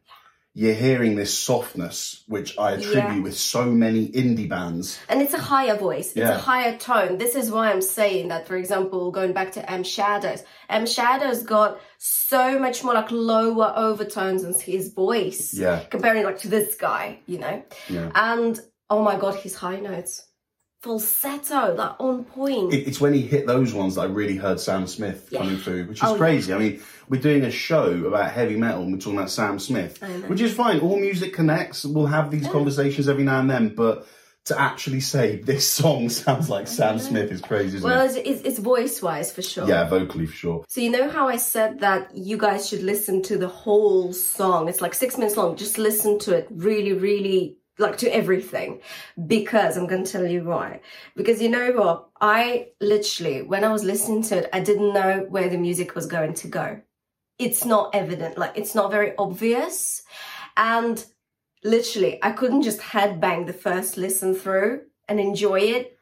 you're 0.54 0.74
hearing 0.74 1.16
this 1.16 1.36
softness, 1.36 2.22
which 2.28 2.56
I 2.58 2.72
attribute 2.72 3.16
Yeah. 3.16 3.22
with 3.22 3.36
so 3.36 3.66
many 3.66 4.08
indie 4.08 4.48
bands. 4.48 4.98
and 5.08 5.20
it's 5.22 5.34
a 5.34 5.38
higher 5.38 5.76
voice 5.76 6.08
it's 6.08 6.16
Yeah. 6.16 6.34
a 6.36 6.38
higher 6.38 6.76
tone 6.78 7.18
this 7.18 7.34
is 7.34 7.50
why 7.50 7.70
i'm 7.72 7.82
saying 7.82 8.28
that 8.28 8.46
for 8.46 8.56
example 8.56 9.10
going 9.10 9.32
back 9.32 9.52
to 9.52 9.70
m 9.70 9.82
shadows 9.84 10.42
m 10.70 10.86
shadows 10.86 11.42
got 11.42 11.78
so 11.98 12.58
much 12.58 12.82
more 12.84 12.94
like 12.94 13.10
lower 13.10 13.72
overtones 13.76 14.44
in 14.44 14.54
his 14.54 14.92
voice 14.92 15.52
Yeah, 15.54 15.80
comparing 15.90 16.24
like 16.24 16.38
to 16.40 16.48
this 16.48 16.74
guy 16.76 17.18
you 17.26 17.38
know 17.38 17.62
yeah. 17.88 18.10
And 18.14 18.58
oh 18.88 19.02
my 19.02 19.16
god, 19.18 19.34
his 19.34 19.54
high 19.54 19.80
notes. 19.80 20.22
Falsetto, 20.86 21.74
like 21.74 21.96
on 21.98 22.24
point. 22.24 22.72
It, 22.72 22.86
it's 22.86 23.00
when 23.00 23.12
he 23.12 23.20
hit 23.22 23.46
those 23.46 23.74
ones 23.74 23.96
that 23.96 24.02
I 24.02 24.04
really 24.04 24.36
heard 24.36 24.60
Sam 24.60 24.86
Smith 24.86 25.28
Yeah. 25.30 25.40
coming 25.40 25.58
through, 25.58 25.86
which 25.88 25.98
is 25.98 26.04
Oh, 26.08 26.12
yeah. 26.12 26.18
crazy. 26.18 26.54
I 26.54 26.58
mean, 26.58 26.80
we're 27.08 27.20
doing 27.20 27.42
a 27.44 27.50
show 27.50 27.90
about 28.06 28.30
heavy 28.30 28.56
metal 28.56 28.82
and 28.82 28.92
we're 28.92 28.98
talking 28.98 29.18
about 29.18 29.30
Sam 29.30 29.58
Smith, 29.58 30.00
which 30.28 30.40
is 30.40 30.54
fine. 30.54 30.80
All 30.80 30.96
music 30.98 31.34
connects. 31.34 31.84
We'll 31.84 32.06
have 32.06 32.30
these 32.30 32.46
conversations 32.48 33.08
every 33.08 33.24
now 33.24 33.40
and 33.40 33.50
then, 33.50 33.74
but 33.74 34.06
to 34.44 34.60
actually 34.60 35.00
say 35.00 35.36
this 35.36 35.66
song 35.68 36.08
sounds 36.22 36.48
like 36.48 36.68
Sam 36.68 37.00
Smith 37.00 37.32
is 37.32 37.40
crazy, 37.40 37.80
well, 37.80 38.02
it? 38.02 38.16
it's, 38.16 38.16
it's, 38.16 38.40
it's 38.48 38.58
voice 38.60 39.02
wise 39.02 39.32
for 39.32 39.42
sure. 39.42 39.66
Yeah, 39.68 39.88
vocally 39.88 40.26
for 40.26 40.36
sure. 40.36 40.64
So 40.68 40.80
you 40.80 40.90
know 40.90 41.08
how 41.10 41.26
I 41.26 41.36
said 41.36 41.80
that 41.80 42.16
you 42.16 42.36
guys 42.38 42.68
should 42.68 42.84
listen 42.84 43.22
to 43.22 43.38
the 43.38 43.48
whole 43.48 44.12
song? 44.12 44.68
It's 44.68 44.80
like 44.80 44.94
six 44.94 45.18
minutes 45.18 45.36
long. 45.36 45.56
Just 45.56 45.78
listen 45.78 46.20
to 46.20 46.34
it 46.36 46.46
really, 46.52 46.92
really 46.92 47.56
like 47.78 47.98
to 47.98 48.14
everything 48.14 48.80
because 49.26 49.76
I'm 49.76 49.86
going 49.86 50.04
to 50.04 50.10
tell 50.10 50.26
you 50.26 50.44
why. 50.44 50.80
Because 51.14 51.42
you 51.42 51.48
know 51.48 51.72
what? 51.72 52.08
I 52.20 52.68
literally, 52.80 53.42
when 53.42 53.64
I 53.64 53.72
was 53.72 53.84
listening 53.84 54.22
to 54.24 54.38
it, 54.38 54.50
I 54.52 54.60
didn't 54.60 54.94
know 54.94 55.26
where 55.28 55.48
the 55.48 55.58
music 55.58 55.94
was 55.94 56.06
going 56.06 56.34
to 56.34 56.48
go. 56.48 56.80
It's 57.38 57.64
not 57.64 57.94
evident, 57.94 58.38
like 58.38 58.52
it's 58.56 58.74
not 58.74 58.90
very 58.90 59.12
obvious. 59.18 60.02
And 60.56 61.04
literally, 61.62 62.18
I 62.22 62.30
couldn't 62.32 62.62
just 62.62 62.80
headbang 62.80 63.46
the 63.46 63.52
first 63.52 63.98
listen 63.98 64.34
through 64.34 64.82
and 65.08 65.20
enjoy 65.20 65.60
it 65.60 65.95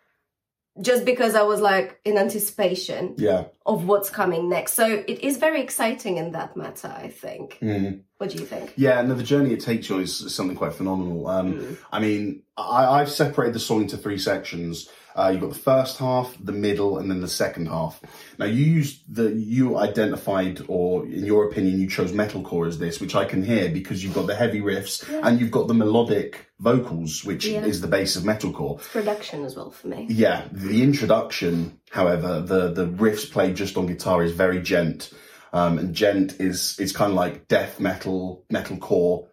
just 0.80 1.04
because 1.04 1.34
I 1.36 1.42
was 1.42 1.60
like 1.60 2.00
in 2.04 2.18
anticipation 2.18 3.14
Yeah. 3.16 3.44
of 3.64 3.86
what's 3.86 4.10
coming 4.10 4.48
next. 4.48 4.72
So 4.74 4.86
it 5.06 5.20
is 5.22 5.36
very 5.36 5.60
exciting 5.60 6.16
in 6.16 6.32
that 6.32 6.56
matter, 6.56 6.92
I 6.96 7.08
think. 7.08 7.58
Mhm. 7.62 8.00
What 8.18 8.30
do 8.30 8.38
you 8.38 8.44
think? 8.44 8.72
Yeah, 8.76 8.98
and 8.98 9.10
the 9.10 9.22
journey 9.22 9.52
it 9.52 9.60
takes 9.60 9.88
you 9.88 9.98
is 10.00 10.20
is 10.20 10.34
something 10.34 10.56
quite 10.56 10.74
phenomenal. 10.74 11.26
Um, 11.28 11.54
Mm. 11.54 11.76
I 11.92 12.00
mean, 12.00 12.42
I, 12.56 12.86
I've 13.00 13.10
separated 13.10 13.54
the 13.54 13.60
song 13.60 13.82
into 13.82 13.96
three 13.96 14.18
sections. 14.18 14.88
Uh, 15.16 15.28
you've 15.32 15.40
got 15.40 15.50
the 15.52 15.58
first 15.58 15.98
half, 15.98 16.36
the 16.42 16.52
middle, 16.52 16.98
and 16.98 17.08
then 17.10 17.20
the 17.20 17.28
second 17.28 17.66
half. 17.68 18.00
Now, 18.38 18.46
you 18.46 18.64
used 18.64 19.02
the 19.14 19.32
you 19.32 19.78
identified, 19.78 20.60
or 20.66 21.04
in 21.06 21.24
your 21.24 21.46
opinion, 21.48 21.80
you 21.80 21.88
chose 21.88 22.12
metalcore 22.12 22.66
as 22.66 22.78
this, 22.78 23.00
which 23.00 23.14
I 23.14 23.24
can 23.24 23.44
hear 23.44 23.68
because 23.68 24.02
you've 24.02 24.14
got 24.14 24.26
the 24.26 24.34
heavy 24.34 24.60
riffs 24.60 25.08
and 25.24 25.38
you've 25.40 25.52
got 25.52 25.68
the 25.68 25.74
melodic 25.74 26.46
vocals, 26.58 27.24
which 27.24 27.46
Yeah. 27.46 27.64
is 27.64 27.80
the 27.80 27.86
base 27.88 28.16
of 28.16 28.24
metalcore. 28.24 28.78
Production 28.80 29.44
as 29.44 29.54
well 29.54 29.70
for 29.70 29.86
me. 29.88 30.06
Yeah, 30.10 30.48
the 30.50 30.82
introduction, 30.82 31.78
however, 31.90 32.40
the 32.40 32.72
the 32.72 32.86
riffs 32.86 33.30
played 33.30 33.54
just 33.54 33.76
on 33.76 33.86
guitar 33.86 34.22
is 34.24 34.32
very 34.32 34.60
djent, 34.60 35.10
um, 35.52 35.78
and 35.78 35.94
djent 35.94 36.40
is 36.40 36.76
is 36.80 36.92
kind 36.92 37.10
of 37.12 37.16
like 37.16 37.46
death 37.46 37.78
metal, 37.78 38.44
metalcore 38.52 39.26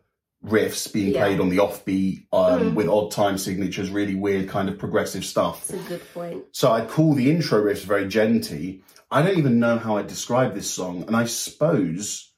riffs 0.46 0.92
being 0.92 1.14
Yeah. 1.14 1.26
played 1.26 1.40
on 1.40 1.50
the 1.50 1.58
offbeat 1.58 2.26
um, 2.34 2.72
Mm. 2.72 2.74
with 2.76 2.88
odd 2.88 3.12
time 3.12 3.38
signatures, 3.38 3.90
really 3.92 4.16
weird 4.16 4.50
kind 4.50 4.70
of 4.70 4.78
progressive 4.80 5.24
stuff. 5.24 5.68
That's 5.68 5.86
a 5.86 5.90
good 5.90 6.14
point. 6.14 6.44
So 6.52 6.72
I'd 6.72 6.90
call 6.90 7.14
the 7.14 7.30
intro 7.30 7.64
riffs 7.64 7.84
very 7.84 8.06
djenty. 8.06 8.82
I 9.12 9.22
don't 9.22 9.38
even 9.38 9.60
know 9.60 9.78
how 9.78 9.98
I'd 9.98 10.08
describe 10.08 10.56
this 10.56 10.70
song, 10.70 11.04
and 11.06 11.16
I 11.16 11.26
suppose 11.26 12.30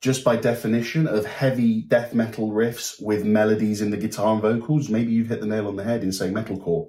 just 0.00 0.24
by 0.24 0.34
definition 0.36 1.06
of 1.06 1.24
heavy 1.26 1.82
death 1.82 2.14
metal 2.14 2.50
riffs 2.50 3.00
with 3.02 3.24
melodies 3.24 3.80
in 3.82 3.90
the 3.90 3.96
guitar 3.98 4.32
and 4.32 4.42
vocals, 4.42 4.88
maybe 4.88 5.12
you've 5.12 5.28
hit 5.28 5.40
the 5.40 5.46
nail 5.46 5.68
on 5.68 5.76
the 5.76 5.84
head 5.84 6.02
in 6.02 6.10
saying 6.12 6.32
metalcore. 6.34 6.88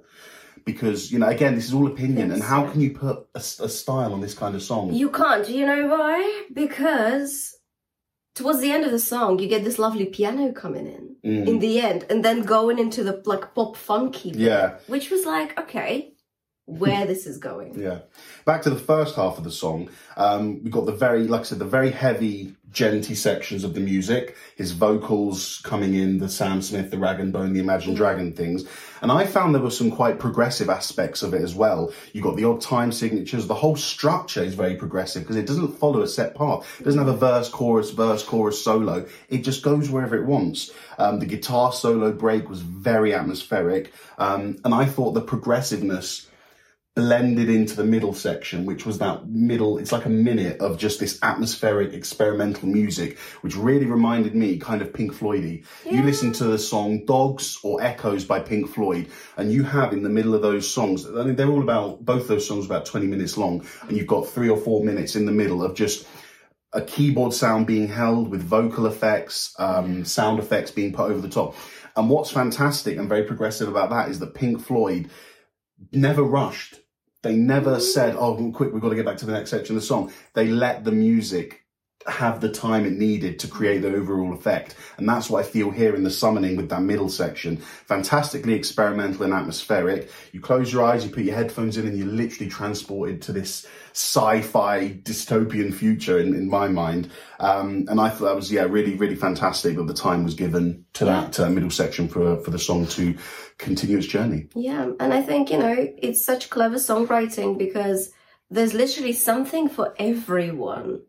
Because, 0.63 1.12
you 1.12 1.20
know, 1.20 1.27
again, 1.27 1.55
this 1.55 1.65
is 1.65 1.74
all 1.74 1.88
opinion, 1.88 2.31
and 2.31 2.41
how 2.43 2.67
can 2.70 2.81
you 2.81 2.91
put 2.91 3.25
a, 3.36 3.39
a 3.39 3.41
style 3.70 4.13
on 4.13 4.22
this 4.22 4.34
kind 4.34 4.53
of 4.55 4.62
song? 4.62 4.93
You 4.93 5.10
can't. 5.10 5.46
Do 5.46 5.53
you 5.53 5.65
know 5.65 5.88
why? 5.88 6.43
Because 6.53 7.55
towards 8.35 8.59
the 8.61 8.71
end 8.71 8.85
of 8.85 8.91
the 8.91 9.00
song, 9.00 9.39
you 9.39 9.47
get 9.47 9.63
this 9.63 9.79
lovely 9.79 10.05
piano 10.05 10.51
coming 10.53 10.88
in 10.88 11.15
Mm. 11.23 11.47
in 11.47 11.59
the 11.59 11.79
end, 11.79 12.05
and 12.09 12.25
then 12.25 12.41
going 12.41 12.79
into 12.79 13.03
the 13.03 13.21
like 13.25 13.53
pop 13.53 13.75
funky, 13.77 14.31
bit, 14.31 14.39
Yeah. 14.41 14.77
which 14.88 15.11
was 15.11 15.23
like, 15.25 15.59
okay, 15.59 16.13
where 16.65 17.05
this 17.11 17.27
is 17.27 17.38
going. 17.38 17.79
Yeah. 17.79 18.00
Back 18.45 18.63
to 18.63 18.69
the 18.71 18.79
first 18.79 19.15
half 19.15 19.38
of 19.38 19.43
the 19.43 19.51
song. 19.51 19.89
Um, 20.17 20.63
we've 20.63 20.71
got 20.73 20.85
the 20.88 20.93
very, 20.93 21.27
like 21.27 21.41
I 21.41 21.43
said, 21.43 21.59
the 21.59 21.65
very 21.65 21.91
heavy, 21.91 22.55
djenty 22.72 23.16
sections 23.16 23.63
of 23.63 23.74
the 23.74 23.80
music. 23.80 24.36
His 24.56 24.72
vocals 24.72 25.62
coming 25.63 25.94
in, 25.94 26.20
the 26.20 26.30
Sam 26.30 26.62
Smith, 26.62 26.92
the 26.92 26.98
Rag 26.98 27.20
and 27.20 27.34
Bone, 27.34 27.54
the 27.54 27.60
Imagine 27.60 27.94
Dragon 27.94 28.34
things. 28.34 28.66
And 29.01 29.12
I 29.12 29.25
found 29.25 29.54
there 29.54 29.62
were 29.62 29.72
some 29.72 29.92
quite 29.92 30.20
progressive 30.20 30.70
aspects 30.70 31.24
of 31.24 31.34
it 31.34 31.42
as 31.42 31.56
well. 31.56 31.92
You've 32.13 32.24
got 32.24 32.38
the 32.38 32.46
odd 32.46 32.62
time 32.62 32.92
signatures. 32.92 33.48
The 33.48 33.56
whole 33.56 33.75
structure 33.75 34.44
is 34.44 34.54
very 34.54 34.75
progressive 34.75 35.24
because 35.24 35.36
it 35.36 35.48
doesn't 35.48 35.80
follow 35.80 36.01
a 36.01 36.08
set 36.08 36.36
path. 36.36 36.66
It 36.80 36.84
doesn't 36.84 37.00
have 37.00 37.13
a 37.13 37.18
verse, 37.18 37.50
chorus, 37.50 37.92
verse, 37.92 38.24
chorus, 38.24 38.63
solo. 38.63 39.06
It 39.30 39.40
just 39.40 39.63
goes 39.63 39.90
wherever 39.90 40.16
it 40.16 40.25
wants. 40.25 40.72
Um, 40.98 41.20
the 41.20 41.25
guitar 41.25 41.74
solo 41.74 42.12
break 42.12 42.48
was 42.50 42.62
very 42.62 43.13
atmospheric. 43.13 43.92
Um, 44.18 44.60
and 44.63 44.74
I 44.74 44.86
thought 44.86 45.13
the 45.13 45.22
progressiveness 45.22 46.28
blended 46.93 47.50
into 47.50 47.74
the 47.75 47.86
middle 47.86 48.13
section, 48.13 48.65
which 48.65 48.86
was 48.86 48.98
that 48.98 49.25
middle, 49.25 49.77
it's 49.77 49.93
like 49.93 50.05
a 50.05 50.10
minute 50.10 50.60
of 50.60 50.77
just 50.77 51.00
this 51.00 51.17
atmospheric 51.24 51.93
experimental 51.93 52.67
music, 52.67 53.17
which 53.41 53.55
really 53.55 53.86
reminded 53.86 54.36
me 54.36 54.57
kind 54.60 54.81
of 54.81 54.91
Pink 54.93 55.13
Floydy. 55.13 55.63
You 55.86 56.00
Yeah. 56.00 56.03
listen 56.03 56.33
to 56.33 56.43
the 56.43 56.60
song 56.60 57.05
Dogs 57.05 57.60
or 57.63 57.81
Echoes 57.81 58.25
by 58.25 58.41
Pink 58.41 58.69
Floyd, 58.69 59.07
and 59.38 59.53
you 59.53 59.63
have 59.63 59.93
in 59.93 60.03
the 60.03 60.10
middle 60.10 60.36
of 60.36 60.41
those 60.41 60.69
songs, 60.69 61.05
I 61.07 61.24
mean, 61.24 61.38
they're 61.38 61.48
all 61.50 61.62
about, 61.63 62.03
both 62.03 62.27
those 62.27 62.45
songs 62.45 62.65
about 62.65 62.86
20 62.86 63.07
minutes 63.07 63.38
long, 63.38 63.63
and 63.88 63.95
you've 63.95 64.07
got 64.07 64.27
three 64.27 64.50
or 64.50 64.57
four 64.57 64.83
minutes 64.83 65.15
in 65.15 65.25
the 65.25 65.31
middle 65.31 65.63
of 65.63 65.75
just 65.75 66.05
a 66.74 66.81
keyboard 66.81 67.33
sound 67.33 67.67
being 67.67 67.88
held 67.88 68.29
with 68.29 68.43
vocal 68.43 68.86
effects, 68.86 69.55
um, 69.60 70.03
sound 70.03 70.39
effects 70.39 70.71
being 70.71 70.91
put 70.91 71.10
over 71.10 71.21
the 71.21 71.29
top. 71.29 71.55
And 71.95 72.10
what's 72.10 72.31
fantastic 72.31 72.98
and 72.98 73.07
very 73.07 73.24
progressive 73.24 73.69
about 73.69 73.89
that 73.91 74.10
is 74.10 74.19
that 74.19 74.33
Pink 74.33 74.62
Floyd 74.62 75.10
never 75.91 76.24
rushed. 76.24 76.80
They 77.24 77.36
never 77.36 77.80
said, 77.80 78.16
oh, 78.16 78.51
quick, 78.51 78.74
we've 78.74 78.82
got 78.82 78.90
to 78.90 78.96
get 78.96 79.06
back 79.06 79.18
to 79.18 79.25
the 79.25 79.34
next 79.34 79.51
section 79.51 79.75
of 79.75 79.82
the 79.82 79.88
song. 79.88 80.12
They 80.34 80.48
let 80.48 80.84
the 80.84 80.92
music 80.92 81.61
have 82.08 82.41
the 82.41 82.51
time 82.51 82.86
it 82.86 82.93
needed 82.93 83.39
to 83.39 83.48
create 83.48 83.81
the 83.81 83.93
overall 83.93 84.34
effect. 84.34 84.75
And 84.98 85.08
that's 85.08 85.29
what 85.29 85.46
I 85.46 85.48
feel 85.48 85.72
here 85.72 85.96
in 85.96 86.03
the 86.03 86.10
summoning 86.10 86.55
with 86.55 86.70
that 86.70 86.81
middle 86.81 87.10
section. 87.10 87.58
Fantastically 87.58 88.53
experimental 88.53 89.24
and 89.24 89.34
atmospheric. 89.34 90.10
You 90.31 90.41
close 90.41 90.72
your 90.72 90.84
eyes, 90.84 91.05
you 91.05 91.12
put 91.12 91.24
your 91.24 91.36
headphones 91.36 91.77
in, 91.77 91.88
and 91.88 91.98
you're 91.98 92.08
literally 92.08 92.50
transported 92.50 93.22
to 93.24 93.31
this 93.31 93.65
sci-fi 93.93 95.00
dystopian 95.03 95.74
future 95.74 96.20
in, 96.20 96.34
in 96.34 96.50
my 96.50 96.67
mind. 96.67 97.12
Um, 97.39 97.86
and 97.89 98.00
I 98.00 98.10
thought 98.10 98.25
that 98.25 98.36
was, 98.36 98.51
yeah, 98.51 98.63
really, 98.63 98.96
really 98.96 99.15
fantastic 99.15 99.75
that 99.75 99.88
the 99.88 99.93
time 99.93 100.24
was 100.24 100.34
given 100.34 100.86
to 100.93 101.05
that 101.05 101.39
uh, 101.39 101.50
middle 101.50 101.70
section 101.70 102.08
for, 102.08 102.38
for 102.43 102.51
the 102.51 102.60
song 102.60 102.88
to 102.88 103.15
continue 103.58 103.98
its 103.98 104.08
journey. 104.08 104.48
Yeah, 104.55 104.91
and 105.00 105.13
I 105.13 105.22
think, 105.22 105.51
you 105.51 105.58
know, 105.58 105.88
it's 105.98 106.24
such 106.24 106.50
clever 106.50 106.77
songwriting 106.77 107.58
because 107.58 108.12
there's 108.50 108.74
literally 108.74 109.13
something 109.13 109.70
for 109.70 109.93
everyone. 109.98 111.01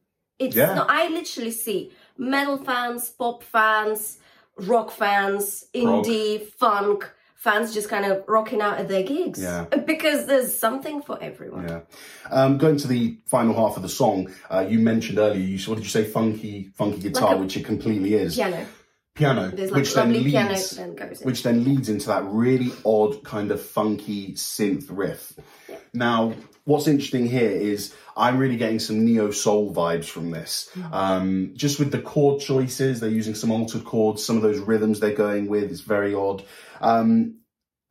It's 0.47 0.57
Yeah. 0.57 0.75
not, 0.75 0.87
I 0.91 1.09
literally 1.09 1.51
see 1.51 1.93
metal 2.19 2.57
fans, 2.59 3.09
pop 3.11 3.43
fans, 3.43 4.19
rock 4.57 4.91
fans, 4.91 5.67
indie, 5.75 6.47
funk 6.59 7.11
fans 7.37 7.75
just 7.75 7.89
kind 7.89 8.05
of 8.05 8.23
rocking 8.29 8.61
out 8.61 8.79
at 8.79 8.87
their 8.89 9.03
gigs. 9.03 9.43
Yeah. 9.43 9.65
Because 9.87 10.27
there's 10.27 10.57
something 10.57 11.03
for 11.03 11.21
everyone. 11.21 11.67
Yeah. 11.69 11.81
Um, 12.31 12.57
going 12.59 12.77
to 12.77 12.87
the 12.87 13.19
final 13.27 13.55
half 13.55 13.77
of 13.77 13.83
the 13.83 13.89
song, 13.89 14.33
uh, 14.49 14.65
you 14.69 14.79
mentioned 14.79 15.19
earlier, 15.19 15.41
you 15.41 15.59
what 15.69 15.75
did 15.77 15.85
you 15.85 15.91
say, 15.91 16.05
funky, 16.05 16.71
funky 16.77 17.01
guitar, 17.01 17.31
Like 17.31 17.37
a- 17.39 17.41
which 17.41 17.57
it 17.57 17.65
completely 17.65 18.15
is. 18.15 18.37
Piano. 18.37 18.65
Piano, 19.15 19.51
There's 19.55 19.71
like 19.71 19.81
which 19.81 19.93
then 19.95 20.11
leads, 20.13 20.71
that 20.71 20.77
then 20.77 20.95
goes 20.95 21.21
in. 21.21 21.27
which 21.27 21.43
then 21.43 21.65
leads 21.65 21.89
into 21.91 22.07
that 22.07 22.25
really 22.25 22.73
odd 22.87 23.23
kind 23.25 23.51
of 23.51 23.61
funky 23.61 24.33
synth 24.33 24.87
riff. 24.89 25.35
Now, 25.93 26.33
what's 26.65 26.87
interesting 26.87 27.27
here 27.27 27.51
is 27.51 27.95
I'm 28.17 28.39
really 28.39 28.57
getting 28.57 28.79
some 28.79 29.05
neo 29.05 29.31
soul 29.31 29.75
vibes 29.75 30.05
from 30.05 30.31
this. 30.31 30.71
Um, 30.93 31.53
just 31.55 31.79
with 31.79 31.91
the 31.91 32.01
chord 32.01 32.41
choices, 32.41 33.01
they're 33.01 33.11
using 33.11 33.35
some 33.35 33.51
altered 33.51 33.85
chords, 33.85 34.25
some 34.25 34.37
of 34.37 34.43
those 34.43 34.59
rhythms 34.59 35.01
they're 35.01 35.15
going 35.15 35.47
with 35.49 35.71
is 35.71 35.81
very 35.81 36.15
odd. 36.15 36.45
Um, 36.81 37.39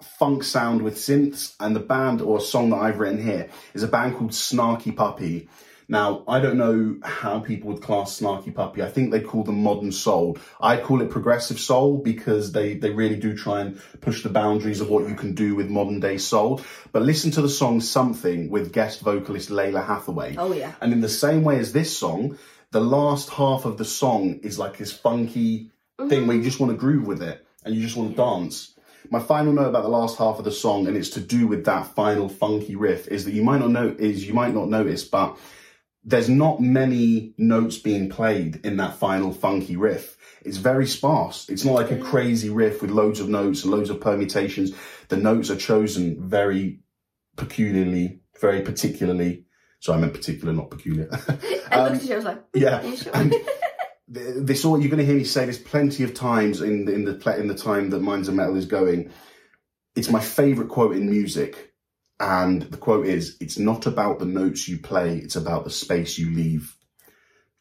funk 0.01 0.43
sound 0.43 0.81
with 0.81 0.95
synths, 0.95 1.55
and 1.59 1.75
the 1.75 1.79
band 1.79 2.21
or 2.21 2.39
song 2.39 2.69
that 2.71 2.77
I've 2.77 2.99
written 2.99 3.21
here 3.21 3.49
is 3.73 3.83
a 3.83 3.87
band 3.87 4.17
called 4.17 4.31
Snarky 4.31 4.95
Puppy. 4.95 5.49
Now, 5.91 6.23
I 6.25 6.39
don't 6.39 6.57
know 6.57 6.97
how 7.03 7.39
people 7.39 7.69
would 7.69 7.81
class 7.81 8.17
Snarky 8.17 8.55
Puppy. 8.55 8.81
I 8.81 8.87
think 8.87 9.11
they 9.11 9.19
call 9.19 9.43
them 9.43 9.61
modern 9.61 9.91
soul. 9.91 10.37
I 10.61 10.77
call 10.77 11.01
it 11.01 11.09
progressive 11.09 11.59
soul 11.59 11.97
because 11.97 12.53
they, 12.53 12.75
they 12.75 12.91
really 12.91 13.17
do 13.17 13.35
try 13.35 13.59
and 13.59 13.77
push 13.99 14.23
the 14.23 14.29
boundaries 14.29 14.79
of 14.79 14.89
what 14.89 15.09
you 15.09 15.15
can 15.15 15.35
do 15.35 15.53
with 15.53 15.69
modern 15.69 15.99
day 15.99 16.17
soul. 16.17 16.61
But 16.93 17.01
listen 17.01 17.31
to 17.31 17.41
the 17.41 17.49
song 17.49 17.81
Something 17.81 18.49
with 18.49 18.71
guest 18.71 19.01
vocalist 19.01 19.49
Lalah 19.49 19.85
Hathaway. 19.85 20.37
Oh, 20.37 20.53
yeah. 20.53 20.71
And 20.79 20.93
in 20.93 21.01
the 21.01 21.09
same 21.09 21.43
way 21.43 21.59
as 21.59 21.73
this 21.73 21.95
song, 21.95 22.37
the 22.71 22.79
last 22.79 23.29
half 23.29 23.65
of 23.65 23.77
the 23.77 23.83
song 23.83 24.39
is 24.43 24.57
like 24.57 24.77
this 24.77 24.93
funky 24.93 25.71
thing 25.97 26.25
where 26.25 26.37
you 26.37 26.39
mm-hmm. 26.39 26.43
just 26.43 26.61
want 26.61 26.71
to 26.71 26.77
groove 26.77 27.05
with 27.05 27.21
it 27.21 27.45
and 27.65 27.75
you 27.75 27.81
just 27.81 27.97
want 27.97 28.11
to 28.11 28.15
dance. 28.15 28.75
My 29.09 29.19
final 29.19 29.51
note 29.51 29.67
about 29.67 29.83
the 29.83 29.89
last 29.89 30.17
half 30.17 30.39
of 30.39 30.45
the 30.45 30.51
song, 30.53 30.87
and 30.87 30.95
it's 30.95 31.09
to 31.11 31.19
do 31.19 31.47
with 31.47 31.65
that 31.65 31.87
final 31.95 32.29
funky 32.29 32.77
riff, 32.77 33.09
is 33.09 33.25
that 33.25 33.33
you 33.33 33.43
might 33.43 33.59
not 33.59 33.71
know 33.71 33.93
is 33.99 34.25
you 34.25 34.33
might 34.33 34.53
not 34.53 34.69
notice, 34.69 35.03
but 35.03 35.37
there's 36.03 36.29
not 36.29 36.59
many 36.59 37.33
notes 37.37 37.77
being 37.77 38.09
played 38.09 38.61
in 38.63 38.77
that 38.77 38.95
final 38.95 39.31
funky 39.31 39.75
riff. 39.75 40.17
It's 40.43 40.57
very 40.57 40.87
sparse. 40.87 41.47
It's 41.49 41.63
not 41.63 41.75
like 41.75 41.91
a 41.91 41.97
mm. 41.97 42.03
crazy 42.03 42.49
riff 42.49 42.81
with 42.81 42.89
loads 42.89 43.19
of 43.19 43.29
notes 43.29 43.63
and 43.63 43.71
loads 43.71 43.91
of 43.91 44.01
permutations. 44.01 44.71
The 45.09 45.17
notes 45.17 45.51
are 45.51 45.55
chosen 45.55 46.27
very 46.27 46.79
peculiarly, 47.35 48.21
very 48.39 48.61
particularly. 48.61 49.45
So 49.79 49.93
I 49.93 49.97
meant 49.97 50.13
particular, 50.13 50.53
not 50.53 50.71
peculiar. 50.71 51.09
I 51.71 51.83
looked 51.83 51.97
at 51.97 52.03
you, 52.03 52.13
I 52.13 52.15
was 52.15 52.25
like, 52.25 52.43
yeah. 52.55 52.95
sure? 52.95 53.15
And 53.15 53.35
this 54.07 54.65
all 54.65 54.79
you're 54.79 54.89
going 54.89 54.99
to 54.99 55.05
hear 55.05 55.15
me 55.15 55.23
say 55.23 55.45
this 55.45 55.57
plenty 55.57 56.03
of 56.03 56.13
times 56.13 56.61
in 56.61 56.85
the, 56.85 56.93
in 56.93 57.05
the 57.05 57.37
in 57.37 57.47
the 57.47 57.55
time 57.55 57.91
that 57.91 58.01
Minds 58.01 58.27
of 58.27 58.35
Metal 58.35 58.57
is 58.57 58.65
going. 58.65 59.11
It's 59.95 60.09
my 60.09 60.19
favorite 60.19 60.69
quote 60.69 60.95
in 60.95 61.09
music, 61.09 61.70
and 62.21 62.61
the 62.61 62.77
quote 62.77 63.07
is, 63.07 63.35
"It's 63.39 63.57
not 63.57 63.87
about 63.87 64.19
the 64.19 64.25
notes 64.25 64.67
you 64.67 64.77
play; 64.77 65.17
it's 65.17 65.35
about 65.35 65.63
the 65.63 65.71
space 65.71 66.17
you 66.17 66.29
leave." 66.29 66.75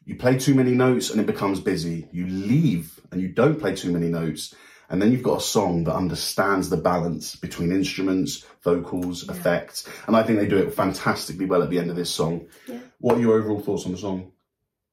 You 0.05 0.15
play 0.15 0.37
too 0.37 0.55
many 0.55 0.71
notes 0.71 1.09
and 1.09 1.19
it 1.19 1.27
becomes 1.27 1.59
busy. 1.59 2.07
You 2.11 2.27
leave 2.27 2.99
and 3.11 3.21
you 3.21 3.27
don't 3.27 3.59
play 3.59 3.75
too 3.75 3.91
many 3.91 4.07
notes, 4.07 4.53
and 4.89 5.01
then 5.01 5.11
you've 5.11 5.23
got 5.23 5.39
a 5.39 5.43
song 5.43 5.85
that 5.85 5.95
understands 5.95 6.69
the 6.69 6.77
balance 6.77 7.35
between 7.35 7.71
instruments, 7.71 8.45
vocals, 8.63 9.27
effects, 9.29 9.87
and 10.07 10.15
I 10.15 10.23
think 10.23 10.39
they 10.39 10.47
do 10.47 10.57
it 10.57 10.73
fantastically 10.73 11.45
well 11.45 11.63
at 11.63 11.69
the 11.69 11.79
end 11.79 11.89
of 11.89 11.95
this 11.95 12.11
song. 12.11 12.47
Yeah. 12.67 12.79
What 12.99 13.17
are 13.17 13.21
your 13.21 13.39
overall 13.39 13.61
thoughts 13.61 13.85
on 13.85 13.93
the 13.93 13.97
song? 13.97 14.31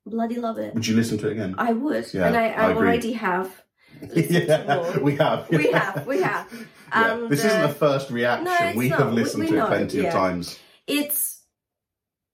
Bloody 0.07 0.37
love 0.37 0.59
it. 0.59 0.75
Would 0.75 0.87
you 0.87 0.97
listen 0.97 1.19
to 1.19 1.29
it 1.29 1.33
again? 1.33 1.55
I 1.59 1.73
would. 1.73 2.13
Yeah, 2.15 2.29
and 2.29 2.37
I, 2.37 2.49
I 2.49 2.71
I, 2.71 2.75
already 2.75 3.13
have. 3.13 3.63
yeah, 4.15 4.77
more. 4.77 5.01
we 5.01 5.17
have. 5.17 5.51
We 5.51 5.73
have, 5.73 6.07
we 6.07 6.23
have. 6.23 6.69
Yeah. 6.91 7.15
And, 7.15 7.31
this 7.31 7.45
isn't 7.45 7.61
uh, 7.61 7.67
the 7.69 7.75
first 7.75 8.11
reaction. 8.11 8.45
no, 8.45 8.73
we 8.77 8.89
not. 8.89 8.99
have 9.01 9.13
listened 9.13 9.45
we 9.45 9.49
to 9.51 9.55
it 9.55 9.59
know, 9.59 9.67
plenty 9.67 10.07
of 10.07 10.13
times. 10.13 10.59
it's 10.87 11.43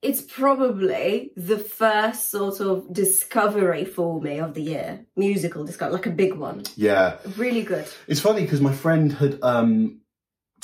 it's 0.03 0.21
probably 0.21 1.33
the 1.35 1.59
first 1.59 2.31
sort 2.31 2.61
of 2.61 2.93
discovery 2.93 3.87
for 3.87 4.21
me 4.21 4.39
of 4.39 4.53
the 4.53 4.61
year 4.61 5.07
musical 5.17 5.65
discovery 5.65 5.95
like 5.95 6.07
a 6.07 6.11
big 6.11 6.35
one 6.35 6.63
Yeah, 6.77 7.17
really 7.37 7.63
good 7.63 7.89
it's 8.07 8.21
funny 8.21 8.43
because 8.43 8.61
my 8.61 8.73
friend 8.73 9.13
had 9.13 9.39
um, 9.43 10.01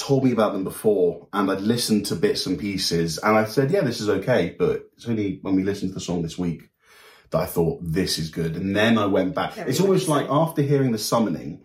told 0.01 0.25
me 0.25 0.33
about 0.33 0.55
them 0.55 0.65
before, 0.65 1.29
and 1.33 1.51
I'd 1.51 1.61
listened 1.61 2.07
to 2.07 2.17
bits 2.17 2.47
and 2.47 2.59
pieces, 2.59 3.19
and 3.19 3.37
I 3.37 3.45
said, 3.45 3.71
"Yeah, 3.71 3.83
this 3.83 4.01
is 4.01 4.09
okay." 4.09 4.57
But 4.59 4.89
it's 4.97 5.07
only 5.07 5.39
when 5.43 5.55
we 5.55 5.63
listened 5.63 5.91
to 5.91 5.95
the 5.95 6.01
song 6.01 6.23
this 6.23 6.39
week 6.39 6.71
that 7.31 7.39
I 7.39 7.47
thought 7.47 7.81
this 7.83 8.19
is 8.19 8.31
good, 8.31 8.57
and 8.57 8.75
then 8.75 8.99
I 8.99 9.07
went 9.07 9.35
back. 9.35 9.55
Very 9.55 9.71
it's 9.71 9.81
almost 9.81 10.09
like 10.09 10.27
after 10.31 10.63
hearing 10.63 10.93
the 10.93 10.99
summoning, 10.99 11.63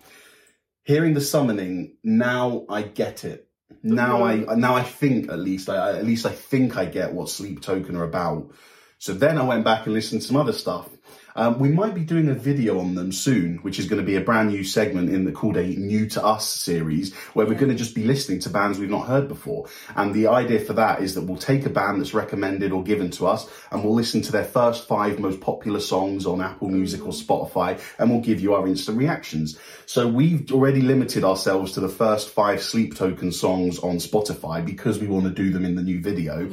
hearing 0.86 1.14
the 1.14 1.22
summoning, 1.22 1.98
now 2.04 2.66
I 2.70 2.84
get 2.84 3.26
it. 3.26 3.48
Now 3.84 4.20
Mm-hmm. 4.22 4.50
I 4.52 4.56
now 4.56 4.76
I 4.76 4.84
think 4.84 5.30
at 5.30 5.40
least 5.40 5.70
I 5.70 5.76
I- 5.76 5.98
at 5.98 6.06
least 6.06 6.26
I 6.26 6.32
think 6.32 6.78
I 6.78 6.86
get 6.86 7.14
what 7.14 7.30
Sleep 7.30 7.62
Token 7.62 7.96
are 7.98 8.04
about. 8.06 8.52
So 9.00 9.14
then 9.14 9.38
I 9.38 9.44
went 9.44 9.66
back 9.66 9.86
and 9.86 9.94
listened 9.94 10.22
to 10.22 10.28
some 10.28 10.38
other 10.38 10.54
stuff. 10.54 10.90
Um, 11.38 11.60
we 11.60 11.68
might 11.68 11.94
be 11.94 12.06
doing 12.06 12.30
a 12.30 12.34
video 12.34 12.80
on 12.80 12.96
them 12.96 13.12
soon, 13.12 13.58
which 13.58 13.78
is 13.78 13.88
going 13.88 14.00
to 14.00 14.06
be 14.06 14.16
a 14.16 14.22
brand 14.22 14.52
new 14.52 14.64
segment 14.64 15.10
in 15.10 15.26
the 15.26 15.34
called 15.34 15.58
a 15.58 15.66
New 15.66 16.08
to 16.12 16.24
Us 16.24 16.48
series, 16.48 17.14
where 17.34 17.46
we're 17.46 17.60
going 17.60 17.72
to 17.72 17.76
just 17.76 17.94
be 17.94 18.06
listening 18.06 18.40
to 18.40 18.50
bands 18.50 18.80
we've 18.80 18.90
not 18.90 19.08
heard 19.08 19.28
before. 19.28 19.68
And 19.98 20.14
the 20.14 20.28
idea 20.28 20.62
for 20.62 20.72
that 20.74 21.02
is 21.02 21.14
that 21.16 21.24
we'll 21.24 21.36
take 21.36 21.66
a 21.66 21.70
band 21.70 22.00
that's 22.00 22.14
recommended 22.14 22.72
or 22.72 22.84
given 22.84 23.12
to 23.12 23.28
us, 23.28 23.50
and 23.70 23.84
we'll 23.84 23.94
listen 23.94 24.22
to 24.22 24.32
their 24.32 24.46
first 24.46 24.88
five 24.88 25.20
most 25.20 25.42
popular 25.42 25.82
songs 25.82 26.26
on 26.26 26.40
Apple 26.40 26.70
Music 26.70 27.06
or 27.06 27.12
Spotify, 27.12 27.82
and 28.00 28.10
we'll 28.10 28.22
give 28.22 28.40
you 28.40 28.54
our 28.54 28.66
instant 28.66 28.98
reactions. 28.98 29.60
So 29.88 30.08
we've 30.08 30.50
already 30.54 30.82
limited 30.82 31.26
ourselves 31.26 31.74
to 31.74 31.82
the 31.82 31.90
first 31.90 32.30
five 32.30 32.62
Sleep 32.64 32.96
Token 32.96 33.34
songs 33.34 33.78
on 33.80 33.98
Spotify 33.98 34.66
because 34.66 35.00
we 35.00 35.08
want 35.08 35.26
to 35.26 35.32
do 35.32 35.52
them 35.52 35.66
in 35.66 35.76
the 35.76 35.84
new 35.84 36.02
video. 36.02 36.50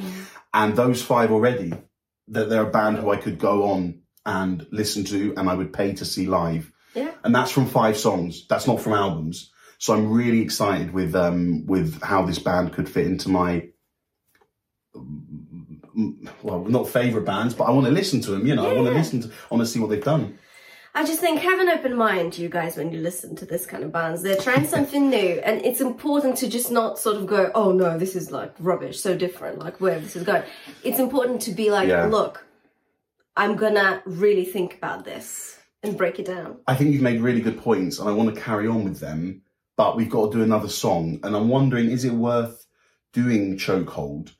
And 0.52 0.74
those 0.74 1.00
five 1.02 1.30
already, 1.30 1.72
that 2.28 2.48
they're 2.48 2.66
a 2.66 2.70
band 2.70 2.98
who 2.98 3.10
I 3.10 3.16
could 3.16 3.38
go 3.38 3.70
on 3.70 4.01
and 4.26 4.66
listen 4.70 5.04
to 5.04 5.34
and 5.36 5.48
I 5.48 5.54
would 5.54 5.72
pay 5.72 5.92
to 5.94 6.04
see 6.04 6.26
live. 6.26 6.70
yeah 6.94 7.10
And 7.24 7.34
that's 7.34 7.50
from 7.50 7.66
five 7.66 7.96
songs. 7.96 8.46
That's 8.48 8.66
not 8.66 8.80
from 8.80 8.92
albums. 8.92 9.50
So 9.78 9.94
I'm 9.94 10.12
really 10.12 10.40
excited 10.40 10.92
with 10.92 11.14
um 11.16 11.66
with 11.66 12.00
how 12.02 12.24
this 12.24 12.38
band 12.38 12.72
could 12.72 12.88
fit 12.88 13.06
into 13.06 13.28
my 13.28 13.68
well, 16.42 16.64
not 16.64 16.88
favorite 16.88 17.24
bands, 17.24 17.54
but 17.54 17.64
I 17.64 17.70
want 17.70 17.86
to 17.86 17.92
listen 17.92 18.20
to 18.22 18.30
them. 18.30 18.46
You 18.46 18.54
know, 18.54 18.68
I 18.70 18.72
want 18.74 18.86
to 18.86 18.92
Yeah. 18.92 18.98
listen 18.98 19.20
to, 19.22 19.28
I 19.28 19.54
want 19.54 19.66
to 19.66 19.70
see 19.70 19.80
what 19.80 19.90
they've 19.90 20.02
done. 20.04 20.38
i 20.94 21.02
just 21.06 21.20
think 21.20 21.40
have 21.40 21.58
an 21.58 21.70
open 21.70 21.96
mind 21.96 22.36
you 22.36 22.50
guys 22.50 22.76
when 22.76 22.92
you 22.92 23.00
listen 23.00 23.34
to 23.34 23.46
this 23.46 23.64
kind 23.64 23.82
of 23.82 23.90
bands 23.90 24.20
they're 24.22 24.36
trying 24.48 24.66
something 24.76 25.08
new 25.08 25.40
and 25.48 25.64
it's 25.64 25.80
important 25.80 26.36
to 26.36 26.46
just 26.56 26.70
not 26.70 26.98
sort 26.98 27.16
of 27.16 27.26
go 27.26 27.50
oh 27.54 27.72
no 27.72 27.98
this 27.98 28.14
is 28.14 28.30
like 28.30 28.52
rubbish 28.58 29.00
so 29.00 29.16
different 29.16 29.58
like 29.58 29.80
where 29.80 29.98
this 29.98 30.14
is 30.16 30.22
going 30.22 30.42
it's 30.84 30.98
important 30.98 31.40
to 31.40 31.50
be 31.50 31.70
like 31.70 31.88
Yeah. 31.88 32.04
look 32.18 32.44
i'm 33.36 33.56
gonna 33.56 34.02
really 34.06 34.44
think 34.44 34.74
about 34.76 35.04
this 35.04 35.58
and 35.82 35.96
break 35.98 36.18
it 36.18 36.26
down 36.26 36.58
I 36.66 36.74
think 36.76 36.92
you've 36.92 37.02
made 37.02 37.20
really 37.20 37.40
good 37.40 37.58
points, 37.58 37.98
and 37.98 38.08
I 38.08 38.12
want 38.12 38.34
to 38.34 38.40
carry 38.40 38.68
on 38.68 38.84
with 38.84 39.00
them. 39.00 39.42
But 39.76 39.96
we've 39.96 40.08
got 40.10 40.30
to 40.30 40.38
do 40.38 40.44
another 40.44 40.68
song, 40.68 41.18
and 41.24 41.34
I'm 41.34 41.48
wondering, 41.48 41.90
is 41.90 42.04
it 42.04 42.12
worth 42.12 42.64
doing 43.12 43.56
chokehold 43.56 44.32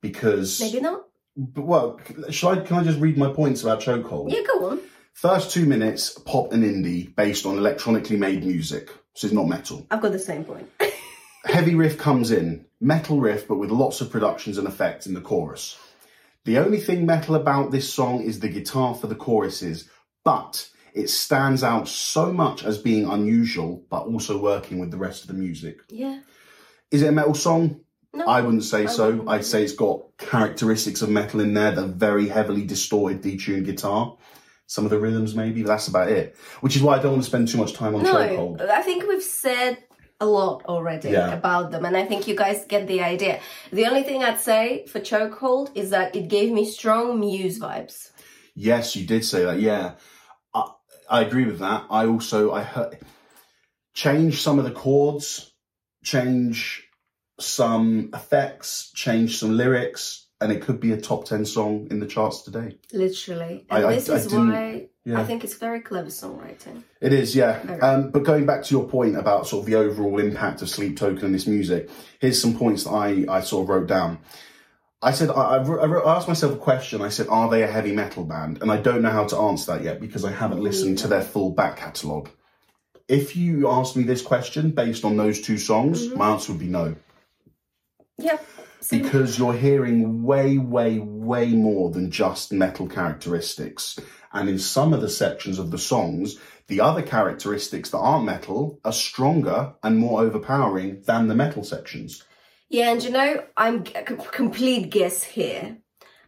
because 0.00 0.60
Maybe 0.60 0.80
not. 0.80 1.06
but 1.36 1.62
well, 1.62 2.00
shall 2.30 2.50
I? 2.50 2.60
Can 2.60 2.76
I 2.76 2.84
just 2.84 3.00
read 3.00 3.18
my 3.18 3.32
points 3.32 3.62
about 3.62 3.80
chokehold? 3.80 4.30
Yeah, 4.32 4.42
go 4.46 4.70
on. 4.70 4.80
First 5.14 5.50
two 5.50 5.66
minutes, 5.66 6.10
pop 6.10 6.52
and 6.52 6.62
indie, 6.62 7.14
based 7.16 7.46
on 7.46 7.56
electronically 7.58 8.16
made 8.16 8.44
music. 8.44 8.90
So 9.14 9.26
it's 9.26 9.34
not 9.34 9.48
metal. 9.48 9.86
I've 9.90 10.02
got 10.02 10.12
the 10.12 10.18
same 10.18 10.44
point. 10.44 10.70
Heavy 11.46 11.74
riff 11.74 11.96
comes 11.98 12.30
in, 12.30 12.66
metal 12.80 13.18
riff, 13.18 13.48
but 13.48 13.56
with 13.56 13.70
lots 13.70 14.00
of 14.02 14.10
productions 14.10 14.58
and 14.58 14.68
effects 14.68 15.06
in 15.06 15.14
the 15.14 15.20
chorus. 15.20 15.78
The 16.46 16.58
only 16.58 16.78
thing 16.78 17.04
metal 17.04 17.34
about 17.34 17.72
this 17.72 17.92
song 17.92 18.22
is 18.22 18.38
the 18.38 18.48
guitar 18.48 18.94
for 18.94 19.08
the 19.08 19.16
choruses, 19.16 19.90
but 20.24 20.68
it 20.94 21.10
stands 21.10 21.64
out 21.64 21.88
so 21.88 22.32
much 22.32 22.64
as 22.64 22.78
being 22.78 23.04
unusual, 23.04 23.84
but 23.90 24.04
also 24.04 24.38
working 24.38 24.78
with 24.78 24.92
the 24.92 24.96
rest 24.96 25.22
of 25.22 25.28
the 25.28 25.34
music. 25.34 25.80
yeah. 25.90 26.20
Is 26.92 27.02
it 27.02 27.08
a 27.08 27.12
metal 27.12 27.34
song? 27.34 27.80
No. 28.14 28.24
I 28.26 28.42
wouldn't 28.42 28.62
say 28.62 28.84
I 28.84 28.86
so. 28.86 29.10
wouldn't. 29.10 29.28
I'd 29.28 29.44
say 29.44 29.64
it's 29.64 29.72
got 29.72 30.02
characteristics 30.18 31.02
of 31.02 31.10
metal 31.10 31.40
in 31.40 31.52
there, 31.52 31.72
the 31.72 31.88
very 31.88 32.28
heavily 32.28 32.64
distorted, 32.64 33.22
detuned 33.22 33.64
guitar. 33.64 34.16
Some 34.68 34.84
of 34.84 34.90
the 34.92 35.00
rhythms, 35.00 35.34
maybe, 35.34 35.62
but 35.62 35.68
that's 35.68 35.88
about 35.88 36.10
it. 36.10 36.36
Which 36.60 36.76
is 36.76 36.82
why 36.82 36.94
I 36.94 36.98
don't 37.00 37.12
want 37.12 37.24
to 37.24 37.28
spend 37.28 37.48
too 37.48 37.58
much 37.58 37.72
time 37.72 37.96
on 37.96 38.04
no, 38.04 38.14
Chokehold. 38.14 38.60
I 38.60 38.82
think 38.82 39.06
we've 39.08 39.22
said 39.22 39.78
a 40.20 40.26
lot 40.26 40.64
already 40.66 41.10
Yeah. 41.10 41.32
about 41.32 41.70
them, 41.70 41.84
and 41.84 41.96
I 41.96 42.04
think 42.04 42.26
you 42.26 42.34
guys 42.34 42.64
get 42.66 42.86
the 42.86 43.02
idea. 43.02 43.40
The 43.70 43.86
only 43.86 44.02
thing 44.02 44.24
I'd 44.24 44.40
say 44.40 44.86
for 44.86 45.00
Chokehold 45.00 45.70
is 45.74 45.90
that 45.90 46.16
it 46.16 46.28
gave 46.28 46.52
me 46.52 46.64
strong 46.64 47.20
Muse 47.20 47.58
vibes. 47.58 48.10
Yes, 48.54 48.96
you 48.96 49.06
did 49.06 49.24
say 49.24 49.44
that. 49.44 49.60
Yeah, 49.60 49.94
I, 50.54 50.70
I 51.10 51.20
agree 51.22 51.44
with 51.44 51.58
that. 51.58 51.84
I 51.90 52.06
also 52.06 52.52
I 52.52 52.62
heard 52.62 52.98
change 53.92 54.40
some 54.40 54.58
of 54.58 54.64
the 54.64 54.70
chords, 54.70 55.52
change 56.02 56.88
some 57.38 58.10
effects, 58.14 58.90
change 58.94 59.38
some 59.38 59.56
lyrics, 59.56 60.25
and 60.40 60.52
it 60.52 60.60
could 60.62 60.80
be 60.80 60.92
a 60.92 61.00
top 61.00 61.24
ten 61.24 61.44
song 61.44 61.88
in 61.90 61.98
the 62.00 62.06
charts 62.06 62.42
today. 62.42 62.76
Literally. 62.92 63.64
I- 63.70 63.76
And 63.78 63.86
I- 63.86 63.94
this 63.94 64.08
I 64.10 64.14
is 64.16 64.26
didn't- 64.26 64.52
why 64.52 64.88
yeah. 65.04 65.20
I 65.20 65.24
think 65.24 65.44
it's 65.44 65.54
very 65.54 65.80
clever 65.80 66.08
songwriting. 66.10 66.82
It 67.00 67.12
is, 67.12 67.34
yeah. 67.34 67.60
Um, 67.80 68.10
but 68.10 68.24
going 68.24 68.44
back 68.44 68.64
to 68.64 68.74
your 68.74 68.88
point 68.88 69.16
about 69.16 69.46
sort 69.46 69.62
of 69.62 69.66
the 69.66 69.76
overall 69.76 70.18
impact 70.18 70.62
of 70.62 70.68
Sleep 70.68 70.96
Token 70.96 71.24
and 71.26 71.34
this 71.34 71.46
music, 71.46 71.88
here's 72.20 72.40
some 72.40 72.56
points 72.56 72.84
that 72.84 72.90
I, 72.90 73.24
I 73.28 73.40
sort 73.40 73.64
of 73.64 73.68
wrote 73.70 73.86
down. 73.86 74.18
I 75.02 75.12
said, 75.12 75.30
I, 75.30 75.34
I, 75.56 75.62
wrote- 75.62 76.04
I 76.04 76.10
I 76.10 76.16
asked 76.16 76.26
myself 76.26 76.54
a 76.54 76.56
question. 76.58 77.00
I 77.02 77.10
said, 77.10 77.28
are 77.28 77.48
they 77.48 77.62
a 77.62 77.66
heavy 77.66 77.92
metal 77.92 78.24
band? 78.24 78.60
And 78.62 78.72
I 78.72 78.78
don't 78.78 79.02
know 79.02 79.10
how 79.10 79.24
to 79.26 79.36
answer 79.36 79.72
that 79.74 79.84
yet 79.84 80.00
because 80.00 80.24
I 80.24 80.32
haven't 80.32 80.60
listened 80.62 80.98
to 80.98 81.08
their 81.08 81.22
full 81.22 81.50
back 81.50 81.76
catalogue. 81.76 82.28
If 83.06 83.36
you 83.36 83.68
asked 83.70 83.94
me 83.96 84.02
this 84.02 84.22
question 84.22 84.70
based 84.72 85.04
on 85.04 85.16
those 85.16 85.40
two 85.40 85.58
songs, 85.58 86.08
my 86.14 86.30
answer 86.30 86.50
would 86.52 86.58
be 86.60 86.66
no. 86.66 86.96
Yeah. 88.18 88.38
So- 88.86 88.98
Because 88.98 89.36
you're 89.36 89.52
hearing 89.52 90.22
way, 90.22 90.58
way, 90.58 91.00
way 91.00 91.48
more 91.48 91.90
than 91.90 92.10
just 92.10 92.52
metal 92.52 92.86
characteristics. 92.86 93.98
And 94.32 94.48
in 94.48 94.60
some 94.60 94.92
of 94.92 95.00
the 95.00 95.08
sections 95.08 95.58
of 95.58 95.72
the 95.72 95.78
songs, 95.78 96.38
the 96.68 96.80
other 96.80 97.02
characteristics 97.02 97.90
that 97.90 97.98
aren't 97.98 98.26
metal 98.26 98.78
are 98.84 98.92
stronger 98.92 99.74
and 99.82 99.98
more 99.98 100.20
overpowering 100.20 101.02
than 101.04 101.26
the 101.26 101.34
metal 101.34 101.64
sections. 101.64 102.22
Yeah, 102.68 102.92
and 102.92 103.02
you 103.02 103.10
know, 103.10 103.44
I'm 103.56 103.82
a 103.94 104.08
c- 104.08 104.16
complete 104.32 104.90
guess 104.90 105.22
here. 105.24 105.78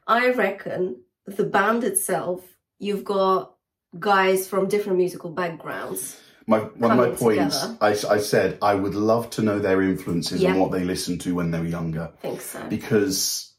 I 0.06 0.30
reckon 0.30 1.02
the 1.26 1.44
band 1.44 1.84
itself, 1.84 2.42
you've 2.80 3.04
got 3.04 3.54
guys 3.98 4.48
from 4.48 4.66
different 4.68 4.98
musical 4.98 5.30
backgrounds. 5.30 6.16
My, 6.48 6.58
one 6.60 6.90
of 6.90 6.96
my 6.96 7.10
points, 7.14 7.60
together. 7.60 7.78
I, 7.80 7.90
I 8.14 8.18
said 8.18 8.58
I 8.62 8.74
would 8.74 8.94
love 8.94 9.28
to 9.30 9.42
know 9.42 9.58
their 9.58 9.82
influences 9.82 10.40
Yeah. 10.42 10.50
and 10.52 10.60
what 10.60 10.72
they 10.72 10.82
listened 10.82 11.20
to 11.22 11.34
when 11.34 11.50
they 11.50 11.60
were 11.60 11.66
younger. 11.66 12.10
I 12.18 12.20
think 12.22 12.40
so. 12.40 12.66
because 12.68 13.54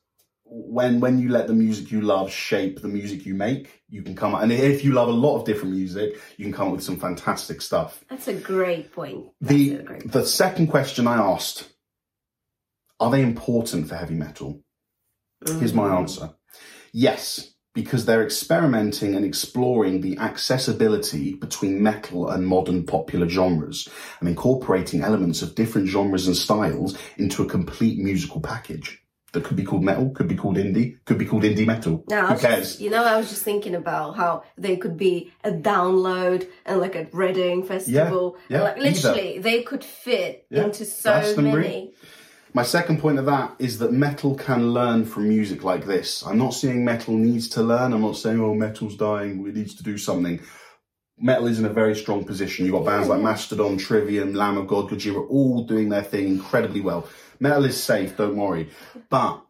when 0.51 0.99
when 0.99 1.19
you 1.19 1.29
let 1.29 1.45
the 1.45 1.53
music 1.53 1.91
you 1.91 2.01
love 2.01 2.31
shape 2.31 2.81
the 2.81 2.87
music 2.87 3.23
you 3.27 3.35
make, 3.35 3.83
you 3.87 4.01
can 4.01 4.15
come 4.15 4.33
up. 4.33 4.41
And 4.41 4.51
if 4.51 4.83
you 4.83 4.93
love 4.93 5.07
a 5.07 5.11
lot 5.11 5.37
of 5.37 5.45
different 5.45 5.75
music, 5.75 6.19
you 6.37 6.45
can 6.45 6.51
come 6.53 6.67
up 6.69 6.73
with 6.73 6.83
some 6.83 6.97
fantastic 6.99 7.61
stuff. 7.61 8.03
That's 8.09 8.27
a 8.27 8.33
great 8.33 8.91
point. 8.91 9.25
That's 9.39 9.53
The 9.53 9.75
great 9.83 10.11
the 10.11 10.25
second 10.25 10.67
question 10.67 11.05
I 11.05 11.17
asked: 11.17 11.69
Are 12.99 13.11
they 13.11 13.21
important 13.21 13.87
for 13.87 13.95
heavy 13.95 14.15
metal? 14.15 14.63
Mm. 15.45 15.59
Here's 15.59 15.75
my 15.75 15.95
answer: 15.95 16.31
Yes, 16.91 17.53
because 17.83 18.05
they're 18.05 18.23
experimenting 18.23 19.15
and 19.15 19.25
exploring 19.25 20.01
the 20.01 20.17
accessibility 20.17 21.33
between 21.35 21.81
metal 21.81 22.29
and 22.29 22.45
modern 22.45 22.85
popular 22.85 23.27
genres, 23.29 23.87
and 24.19 24.27
incorporating 24.29 25.01
elements 25.01 25.41
of 25.41 25.55
different 25.55 25.87
genres 25.87 26.27
and 26.27 26.35
styles 26.35 26.97
into 27.17 27.43
a 27.43 27.45
complete 27.47 27.97
musical 27.99 28.41
package. 28.41 29.01
That 29.31 29.43
could 29.43 29.57
be 29.57 29.63
called 29.63 29.83
metal, 29.83 30.09
could 30.09 30.27
be 30.27 30.35
called 30.35 30.57
indie, 30.57 30.97
could 31.05 31.19
be 31.19 31.25
called 31.25 31.43
indie 31.43 31.65
metal. 31.65 32.03
Now, 32.09 32.25
I 32.27 32.33
Who 32.33 32.39
cares? 32.39 32.59
just, 32.69 32.79
you 32.81 32.89
know, 32.89 33.03
I 33.03 33.15
was 33.15 33.29
just 33.29 33.43
thinking 33.43 33.75
about 33.75 34.15
how 34.17 34.43
they 34.57 34.75
could 34.75 34.97
be 34.97 35.31
a 35.43 35.51
Download 35.51 36.49
and 36.65 36.79
like 36.79 36.95
a 36.95 37.07
Reading 37.13 37.63
festival. 37.63 38.37
yeah, 38.49 38.55
And, 38.55 38.63
like 38.63 38.77
either. 38.77 39.09
literally, 39.13 39.37
they 39.37 39.61
could 39.61 39.83
fit 39.83 40.47
Yeah, 40.49 40.63
into 40.63 40.83
so 40.83 41.35
many. 41.37 41.93
My 42.51 42.63
second 42.63 42.99
point 42.99 43.19
of 43.19 43.25
that 43.27 43.55
is 43.59 43.77
that 43.77 43.93
metal 43.93 44.33
can 44.33 44.73
learn 44.73 45.05
from 45.05 45.29
music 45.29 45.63
like 45.63 45.85
this. 45.85 46.25
I'm 46.25 46.39
not 46.39 46.55
saying 46.55 46.83
metal 46.83 47.13
needs 47.13 47.47
to 47.49 47.61
learn. 47.61 47.93
I'm 47.93 48.01
not 48.01 48.17
saying, 48.17 48.41
oh, 48.41 48.55
metal's 48.55 48.95
dying, 48.95 49.45
it 49.47 49.55
needs 49.55 49.75
to 49.75 49.83
do 49.83 49.99
something. 49.99 50.39
Metal 51.19 51.45
is 51.45 51.59
in 51.59 51.65
a 51.65 51.69
very 51.69 51.95
strong 51.95 52.25
position. 52.25 52.65
You've 52.65 52.73
got 52.73 52.85
bands 52.85 53.07
like 53.07 53.21
Mastodon, 53.21 53.77
Trivium, 53.77 54.33
Lamb 54.33 54.57
of 54.57 54.67
God, 54.67 54.89
Gojira, 54.89 55.29
all 55.29 55.63
doing 55.63 55.89
their 55.89 56.01
thing 56.01 56.27
incredibly 56.27 56.81
well. 56.81 57.07
Metal 57.39 57.65
is 57.65 57.81
safe, 57.81 58.17
don't 58.17 58.37
worry. 58.37 58.69
But 59.09 59.41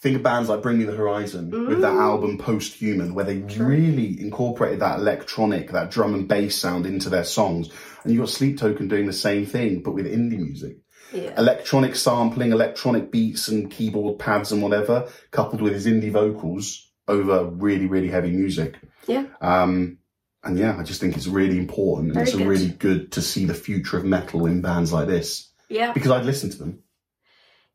think 0.00 0.16
of 0.16 0.22
bands 0.24 0.48
like 0.48 0.62
Bring 0.62 0.78
Me 0.78 0.84
the 0.84 0.96
Horizon 0.96 1.50
with 1.68 1.80
that 1.82 1.92
mm. 1.92 2.00
album 2.00 2.38
Post 2.38 2.74
Human, 2.74 3.14
where 3.14 3.24
they 3.24 3.38
really 3.38 4.20
incorporated 4.20 4.80
that 4.80 4.98
electronic, 4.98 5.70
that 5.70 5.92
drum 5.92 6.14
and 6.14 6.26
bass 6.26 6.56
sound 6.56 6.86
into 6.86 7.08
their 7.08 7.24
songs. 7.24 7.68
And 8.02 8.12
you've 8.12 8.22
got 8.22 8.30
Sleep 8.30 8.58
Token 8.58 8.88
doing 8.88 9.06
the 9.06 9.12
same 9.12 9.46
thing, 9.46 9.82
but 9.82 9.92
with 9.92 10.06
indie 10.06 10.38
music 10.38 10.78
Yeah. 11.12 11.32
electronic 11.38 11.94
sampling, 11.96 12.52
electronic 12.52 13.10
beats 13.12 13.48
and 13.48 13.70
keyboard 13.70 14.18
pads 14.18 14.50
and 14.52 14.62
whatever, 14.62 15.08
coupled 15.30 15.62
with 15.62 15.72
his 15.72 15.86
indie 15.86 16.10
vocals 16.10 16.90
over 17.06 17.44
really, 17.44 17.86
really 17.86 18.08
heavy 18.08 18.30
music. 18.30 18.76
Yeah. 19.06 19.26
Um, 19.40 19.98
and 20.42 20.58
yeah, 20.58 20.76
I 20.78 20.82
just 20.82 21.00
think 21.00 21.16
it's 21.16 21.26
really 21.26 21.58
important. 21.58 22.08
and 22.08 22.14
Very 22.14 22.26
it's 22.28 22.36
good. 22.36 22.46
really 22.46 22.68
good 22.68 23.12
to 23.12 23.22
see 23.22 23.44
the 23.44 23.54
future 23.54 23.96
of 23.96 24.04
metal 24.04 24.46
in 24.46 24.60
bands 24.60 24.92
like 24.92 25.06
this 25.06 25.50
Yeah. 25.68 25.92
because 25.92 26.10
I'd 26.10 26.24
listen 26.26 26.50
to 26.50 26.58
them. 26.58 26.80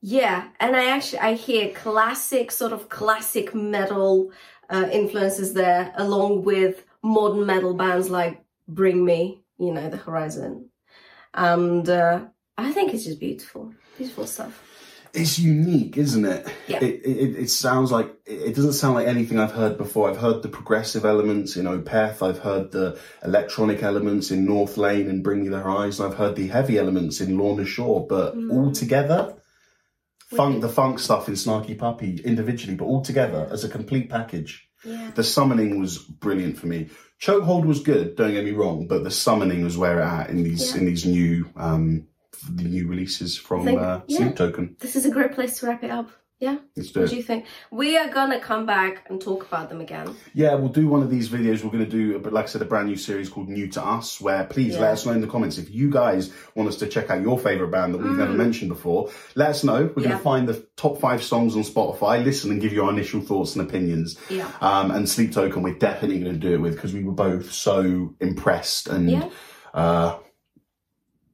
Yeah, 0.02 0.48
and 0.62 0.76
I 0.78 0.86
actually 0.92 1.20
I 1.20 1.34
hear 1.34 1.72
classic 1.74 2.52
sort 2.52 2.72
of 2.72 2.88
classic 2.88 3.54
metal 3.54 4.32
uh, 4.70 4.88
influences 4.92 5.54
there, 5.54 5.92
along 5.98 6.44
with 6.44 6.86
modern 7.04 7.46
metal 7.46 7.74
bands 7.74 8.10
like 8.10 8.42
Bring 8.68 9.04
Me, 9.04 9.44
you 9.58 9.74
know, 9.74 9.90
The 9.90 9.98
Horizon, 9.98 10.70
and 11.34 11.90
uh, 11.90 12.28
I 12.66 12.72
think 12.72 12.94
it's 12.94 13.06
just 13.06 13.20
beautiful, 13.20 13.74
beautiful 13.98 14.26
stuff. 14.28 14.66
It's 15.12 15.40
unique, 15.40 15.98
isn't 15.98 16.24
it? 16.24 16.48
Yeah. 16.68 16.84
It, 16.84 17.02
it, 17.04 17.36
it 17.44 17.50
sounds 17.50 17.92
like, 17.92 18.14
it 18.28 18.54
doesn't 18.56 18.74
sound 18.74 18.94
like 18.94 19.08
anything 19.08 19.40
I've 19.40 19.52
heard 19.54 19.76
before. 19.78 20.08
I've 20.08 20.18
heard 20.18 20.44
the 20.44 20.50
progressive 20.50 21.04
elements 21.04 21.58
in 21.58 21.66
Opeth. 21.66 22.22
I've 22.22 22.38
heard 22.40 22.72
the 22.72 23.00
electronic 23.24 23.82
elements 23.82 24.30
in 24.30 24.46
North 24.46 24.78
Lane 24.78 25.10
and 25.10 25.24
Bring 25.24 25.42
Me 25.42 25.50
the 25.50 25.60
Horizon. 25.62 26.06
I've 26.06 26.18
heard 26.18 26.36
the 26.36 26.48
heavy 26.48 26.78
elements 26.78 27.22
in 27.22 27.38
Lorna 27.40 27.66
Shore, 27.66 28.06
but 28.08 28.38
Mm. 28.38 28.52
all 28.54 28.72
together, 28.72 29.36
funk, 30.36 30.62
the 30.62 30.70
funk 30.70 31.00
stuff 31.00 31.28
in 31.28 31.34
Snarky 31.34 31.76
Puppy 31.78 32.22
individually, 32.24 32.76
but 32.76 32.86
all 32.86 33.02
together 33.02 33.48
as 33.52 33.64
a 33.64 33.70
complete 33.70 34.10
package. 34.12 34.68
Yeah, 34.86 35.10
The 35.16 35.24
summoning 35.24 35.80
was 35.80 35.98
brilliant 35.98 36.58
for 36.58 36.68
me. 36.68 36.90
Chokehold 37.20 37.66
was 37.66 37.82
good, 37.82 38.16
don't 38.16 38.32
get 38.32 38.46
me 38.46 38.52
wrong, 38.52 38.88
but 38.88 39.04
the 39.04 39.12
summoning 39.12 39.64
was 39.64 39.76
where 39.78 40.00
it 40.00 40.06
at 40.06 40.30
in 40.30 40.44
these, 40.44 40.72
Yeah. 40.72 40.78
in 40.82 40.86
these 40.86 41.06
new, 41.06 41.50
um, 41.58 42.06
new 42.50 42.88
releases 42.88 43.38
from, 43.38 43.66
think- 43.66 43.80
uh, 43.82 44.02
yeah. 44.08 44.18
Sleep 44.20 44.36
Token. 44.36 44.76
this 44.80 44.96
is 44.96 45.06
a 45.06 45.12
great 45.12 45.34
place 45.34 45.60
to 45.60 45.68
wrap 45.68 45.84
it 45.84 45.92
up. 45.92 46.10
Yeah, 46.42 46.56
Let's 46.78 46.92
do 46.94 47.02
what 47.02 47.08
it. 47.08 47.10
do 47.10 47.18
you 47.18 47.24
think? 47.24 47.44
We 47.70 47.98
are 47.98 48.08
gonna 48.08 48.40
come 48.40 48.66
back 48.66 49.08
and 49.10 49.20
talk 49.20 49.46
about 49.46 49.68
them 49.68 49.82
again. 49.82 50.16
Yeah, 50.34 50.54
we'll 50.56 50.70
do 50.70 50.88
one 50.88 51.02
of 51.04 51.10
these 51.10 51.28
videos. 51.28 51.66
We're 51.66 51.78
to 51.80 51.86
do, 51.86 52.18
but 52.20 52.32
like 52.32 52.46
I 52.46 52.48
said, 52.48 52.62
a 52.62 52.66
brand 52.66 52.88
new 52.88 52.96
series 52.96 53.28
called 53.28 53.50
New 53.50 53.68
to 53.72 53.84
Us, 53.86 54.22
where 54.22 54.46
please 54.46 54.76
Yeah. 54.76 54.80
let 54.84 54.92
us 54.94 55.06
know 55.06 55.12
in 55.12 55.20
the 55.20 55.28
comments 55.28 55.58
if 55.58 55.70
you 55.70 55.90
guys 55.92 56.32
want 56.56 56.70
us 56.70 56.78
to 56.78 56.88
check 56.88 57.10
out 57.10 57.22
your 57.22 57.38
favorite 57.38 57.72
band 57.72 57.94
that 57.94 58.02
we've 58.02 58.14
never 58.16 58.32
Mm. 58.32 58.38
mentioned 58.38 58.70
before. 58.70 59.10
Let 59.36 59.50
us 59.50 59.66
know. 59.66 59.92
We're 59.94 60.04
gonna 60.04 60.18
find 60.18 60.48
the 60.48 60.66
top 60.78 61.02
five 61.02 61.22
songs 61.24 61.58
on 61.58 61.64
Spotify, 61.64 62.24
listen 62.24 62.52
and 62.52 62.62
give 62.62 62.72
you 62.72 62.86
our 62.86 62.90
initial 62.94 63.20
thoughts 63.20 63.58
and 63.58 63.68
opinions. 63.68 64.18
Yeah, 64.30 64.48
Um, 64.62 64.92
and 64.92 65.10
Sleep 65.10 65.34
Token, 65.34 65.62
we're 65.62 65.74
definitely 65.78 66.24
to 66.24 66.32
do 66.32 66.54
it 66.54 66.62
with 66.62 66.76
because 66.76 66.94
we 66.94 67.04
were 67.04 67.12
both 67.12 67.52
so 67.52 68.16
impressed 68.22 68.88
and 68.88 69.12
Yeah. 69.12 69.30
uh, 69.74 70.16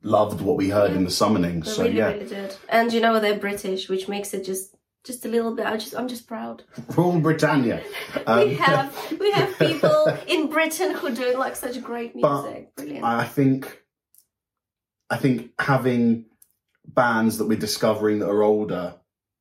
loved 0.06 0.39
what 0.41 0.56
we 0.56 0.70
heard 0.70 0.91
Yeah. 0.91 0.98
in 0.98 1.04
the 1.04 1.12
summoning. 1.12 1.62
they 1.62 1.70
so 1.70 1.84
really, 1.84 1.98
yeah, 1.98 2.12
really 2.13 2.26
did. 2.28 2.56
And 2.70 2.94
you 2.94 3.02
know 3.02 3.20
they're 3.20 3.39
British, 3.39 3.89
which 3.89 4.08
makes 4.08 4.34
it 4.34 4.46
just 4.46 4.76
just 5.04 5.26
a 5.26 5.28
little 5.28 5.54
bit. 5.56 5.65
I 5.65 5.78
just 5.78 5.96
I'm 5.96 6.08
just 6.08 6.28
proud. 6.28 6.63
Rule 6.96 7.20
Britannia. 7.20 7.82
Um, 8.28 8.39
we 8.48 8.54
have 8.56 9.12
we 9.20 9.32
have 9.32 9.58
people 9.60 10.18
in 10.28 10.48
Britain 10.50 10.94
who 10.96 11.13
do 11.13 11.38
like 11.38 11.56
such 11.56 11.82
great 11.84 12.15
music. 12.15 12.76
Brilliant. 12.76 13.04
I 13.06 13.26
think 13.26 13.82
I 15.10 15.18
think 15.18 15.52
having 15.60 16.26
bands 16.88 17.38
that 17.38 17.46
we're 17.46 17.58
discovering 17.60 18.20
that 18.20 18.30
are 18.30 18.44
older 18.44 18.96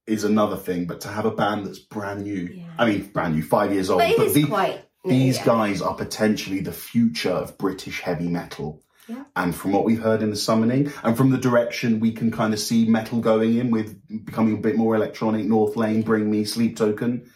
is 0.06 0.24
another 0.24 0.56
thing, 0.56 0.84
but 0.86 1.00
to 1.02 1.08
have 1.08 1.24
a 1.24 1.30
band 1.30 1.64
that's 1.66 1.78
brand 1.78 2.24
new, 2.24 2.50
Yeah. 2.54 2.64
I 2.78 2.86
mean, 2.90 3.06
brand 3.06 3.34
new, 3.34 3.42
five 3.42 3.72
years 3.72 3.88
old, 3.88 4.00
But 4.00 4.16
but 4.18 4.34
the- 4.34 4.78
these 5.06 5.36
yeah. 5.38 5.44
guys 5.44 5.80
are 5.82 5.94
potentially 5.94 6.60
the 6.60 6.72
future 6.72 7.30
of 7.30 7.56
British 7.58 8.00
heavy 8.00 8.28
metal. 8.28 8.82
Yeah. 9.06 9.24
And 9.36 9.54
from 9.54 9.72
what 9.72 9.84
we've 9.84 10.02
heard 10.02 10.22
in 10.22 10.30
the 10.30 10.36
summoning, 10.36 10.92
and 11.02 11.16
from 11.16 11.30
the 11.30 11.38
direction 11.38 12.00
we 12.00 12.12
can 12.12 12.30
kind 12.30 12.54
of 12.54 12.60
see 12.60 12.86
metal 12.86 13.20
going 13.20 13.58
in 13.58 13.70
with 13.70 14.00
becoming 14.24 14.54
a 14.54 14.60
bit 14.60 14.76
more 14.76 14.94
electronic, 14.94 15.44
North 15.44 15.76
Lane, 15.76 16.02
Bring 16.02 16.30
Me, 16.30 16.44
Sleep 16.44 16.76
Token, 16.76 17.30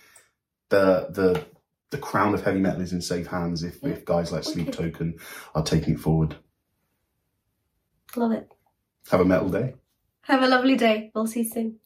the 0.71 1.09
the 1.11 1.45
the 1.91 1.99
crown 1.99 2.35
of 2.35 2.45
heavy 2.45 2.61
metal 2.61 2.83
is 2.83 2.93
in 2.93 3.01
safe 3.01 3.27
hands 3.27 3.63
if, 3.63 3.83
if 3.83 4.05
guys 4.05 4.31
like 4.31 4.45
Sleep 4.45 4.69
Okay. 4.69 4.91
Token 4.91 5.19
are 5.55 5.63
taking 5.63 5.95
it 5.95 6.01
forward. 6.01 6.37
Love 8.17 8.33
it. 8.33 8.49
Have 9.11 9.21
a 9.21 9.25
metal 9.25 9.49
day. 9.49 9.75
Have 10.23 10.43
a 10.43 10.49
lovely 10.49 10.77
day. 10.77 11.11
We'll 11.15 11.27
see 11.27 11.41
you 11.41 11.49
soon. 11.49 11.79